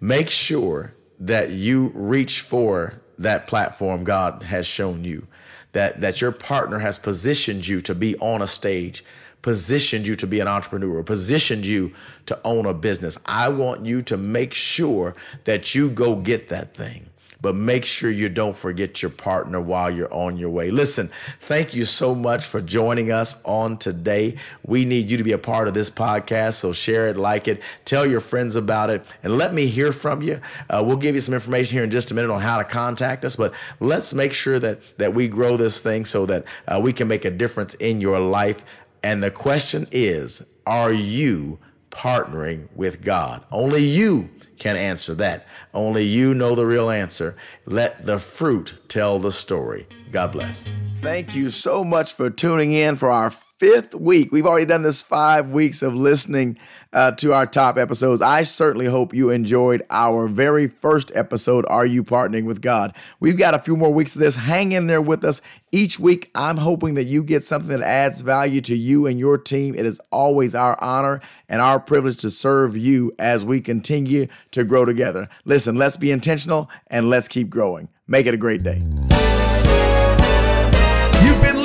Make 0.00 0.28
sure 0.28 0.92
that 1.18 1.50
you 1.50 1.92
reach 1.94 2.40
for 2.40 3.00
that 3.18 3.46
platform 3.46 4.04
God 4.04 4.42
has 4.42 4.66
shown 4.66 5.04
you, 5.04 5.26
that, 5.72 6.00
that 6.00 6.20
your 6.20 6.32
partner 6.32 6.80
has 6.80 6.98
positioned 6.98 7.66
you 7.66 7.80
to 7.82 7.94
be 7.94 8.16
on 8.18 8.42
a 8.42 8.48
stage, 8.48 9.04
positioned 9.40 10.06
you 10.06 10.14
to 10.16 10.26
be 10.26 10.40
an 10.40 10.48
entrepreneur, 10.48 11.02
positioned 11.02 11.64
you 11.64 11.92
to 12.26 12.38
own 12.44 12.66
a 12.66 12.74
business. 12.74 13.18
I 13.24 13.48
want 13.48 13.86
you 13.86 14.02
to 14.02 14.16
make 14.16 14.52
sure 14.52 15.14
that 15.44 15.74
you 15.74 15.88
go 15.88 16.16
get 16.16 16.48
that 16.48 16.74
thing 16.74 17.06
but 17.42 17.56
make 17.56 17.84
sure 17.84 18.10
you 18.10 18.28
don't 18.28 18.56
forget 18.56 19.02
your 19.02 19.10
partner 19.10 19.60
while 19.60 19.90
you're 19.90 20.12
on 20.14 20.36
your 20.36 20.48
way. 20.48 20.70
Listen, 20.70 21.08
thank 21.40 21.74
you 21.74 21.84
so 21.84 22.14
much 22.14 22.46
for 22.46 22.60
joining 22.60 23.10
us 23.10 23.42
on 23.44 23.76
today. 23.76 24.36
We 24.64 24.84
need 24.84 25.10
you 25.10 25.16
to 25.16 25.24
be 25.24 25.32
a 25.32 25.38
part 25.38 25.66
of 25.68 25.74
this 25.74 25.90
podcast, 25.90 26.54
so 26.54 26.72
share 26.72 27.08
it, 27.08 27.16
like 27.16 27.48
it, 27.48 27.60
tell 27.84 28.06
your 28.06 28.20
friends 28.20 28.54
about 28.54 28.90
it, 28.90 29.04
and 29.24 29.36
let 29.36 29.52
me 29.52 29.66
hear 29.66 29.92
from 29.92 30.22
you. 30.22 30.40
Uh, 30.70 30.82
we'll 30.86 30.96
give 30.96 31.16
you 31.16 31.20
some 31.20 31.34
information 31.34 31.76
here 31.76 31.84
in 31.84 31.90
just 31.90 32.12
a 32.12 32.14
minute 32.14 32.30
on 32.30 32.40
how 32.40 32.58
to 32.58 32.64
contact 32.64 33.24
us, 33.24 33.34
but 33.34 33.52
let's 33.80 34.14
make 34.14 34.32
sure 34.32 34.58
that 34.58 34.80
that 34.98 35.12
we 35.12 35.26
grow 35.26 35.56
this 35.56 35.82
thing 35.82 36.04
so 36.04 36.24
that 36.26 36.44
uh, 36.68 36.80
we 36.80 36.92
can 36.92 37.08
make 37.08 37.24
a 37.24 37.30
difference 37.30 37.74
in 37.74 38.00
your 38.00 38.20
life. 38.20 38.64
And 39.02 39.22
the 39.22 39.30
question 39.32 39.88
is, 39.90 40.46
are 40.64 40.92
you 40.92 41.58
partnering 41.90 42.68
with 42.74 43.02
God? 43.02 43.44
Only 43.50 43.84
you 43.84 44.30
can 44.62 44.76
answer 44.76 45.12
that. 45.14 45.46
Only 45.74 46.04
you 46.04 46.34
know 46.34 46.54
the 46.54 46.64
real 46.64 46.88
answer. 46.88 47.34
Let 47.66 48.04
the 48.04 48.20
fruit 48.20 48.74
tell 48.86 49.18
the 49.18 49.32
story. 49.32 49.88
God 50.12 50.30
bless. 50.30 50.64
Thank 50.98 51.34
you 51.34 51.50
so 51.50 51.82
much 51.82 52.14
for 52.14 52.30
tuning 52.30 52.70
in 52.70 52.94
for 52.94 53.10
our 53.10 53.30
fifth 53.62 53.94
week. 53.94 54.32
We've 54.32 54.44
already 54.44 54.66
done 54.66 54.82
this 54.82 55.00
five 55.00 55.50
weeks 55.50 55.82
of 55.82 55.94
listening 55.94 56.58
uh, 56.92 57.12
to 57.12 57.32
our 57.32 57.46
top 57.46 57.78
episodes. 57.78 58.20
I 58.20 58.42
certainly 58.42 58.86
hope 58.86 59.14
you 59.14 59.30
enjoyed 59.30 59.84
our 59.88 60.26
very 60.26 60.66
first 60.66 61.12
episode, 61.14 61.64
Are 61.68 61.86
You 61.86 62.02
Partnering 62.02 62.44
with 62.44 62.60
God? 62.60 62.92
We've 63.20 63.38
got 63.38 63.54
a 63.54 63.60
few 63.60 63.76
more 63.76 63.94
weeks 63.94 64.16
of 64.16 64.20
this. 64.20 64.34
Hang 64.34 64.72
in 64.72 64.88
there 64.88 65.00
with 65.00 65.22
us. 65.22 65.40
Each 65.70 65.96
week, 65.96 66.28
I'm 66.34 66.56
hoping 66.56 66.94
that 66.94 67.04
you 67.04 67.22
get 67.22 67.44
something 67.44 67.68
that 67.68 67.86
adds 67.86 68.22
value 68.22 68.60
to 68.62 68.74
you 68.74 69.06
and 69.06 69.16
your 69.16 69.38
team. 69.38 69.76
It 69.76 69.86
is 69.86 70.00
always 70.10 70.56
our 70.56 70.76
honor 70.82 71.20
and 71.48 71.60
our 71.60 71.78
privilege 71.78 72.16
to 72.22 72.30
serve 72.30 72.76
you 72.76 73.12
as 73.20 73.44
we 73.44 73.60
continue 73.60 74.26
to 74.50 74.64
grow 74.64 74.84
together. 74.84 75.28
Listen, 75.44 75.76
let's 75.76 75.96
be 75.96 76.10
intentional 76.10 76.68
and 76.88 77.08
let's 77.08 77.28
keep 77.28 77.48
growing. 77.48 77.90
Make 78.08 78.26
it 78.26 78.34
a 78.34 78.38
great 78.38 78.64
day 78.64 78.82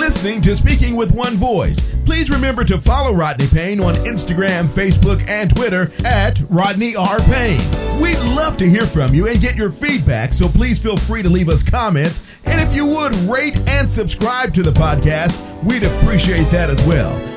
listening 0.07 0.39
to 0.39 0.55
Speaking 0.55 0.95
with 0.95 1.11
One 1.11 1.33
Voice. 1.33 1.93
Please 2.05 2.29
remember 2.29 2.63
to 2.63 2.79
follow 2.79 3.13
Rodney 3.13 3.45
Payne 3.45 3.81
on 3.81 3.93
Instagram, 4.05 4.63
Facebook, 4.63 5.27
and 5.27 5.53
Twitter 5.53 5.91
at 6.05 6.39
Rodney 6.49 6.95
R. 6.95 7.19
Payne. 7.19 7.59
We'd 8.01 8.17
love 8.33 8.57
to 8.59 8.69
hear 8.69 8.85
from 8.85 9.13
you 9.13 9.27
and 9.27 9.41
get 9.41 9.57
your 9.57 9.69
feedback, 9.69 10.31
so 10.31 10.47
please 10.47 10.81
feel 10.81 10.95
free 10.95 11.23
to 11.23 11.29
leave 11.29 11.49
us 11.49 11.61
comments. 11.61 12.39
And 12.45 12.61
if 12.61 12.73
you 12.73 12.85
would 12.85 13.13
rate 13.29 13.59
and 13.67 13.89
subscribe 13.89 14.53
to 14.53 14.63
the 14.63 14.71
podcast, 14.71 15.35
we'd 15.61 15.83
appreciate 15.83 16.49
that 16.51 16.69
as 16.69 16.81
well. 16.87 17.36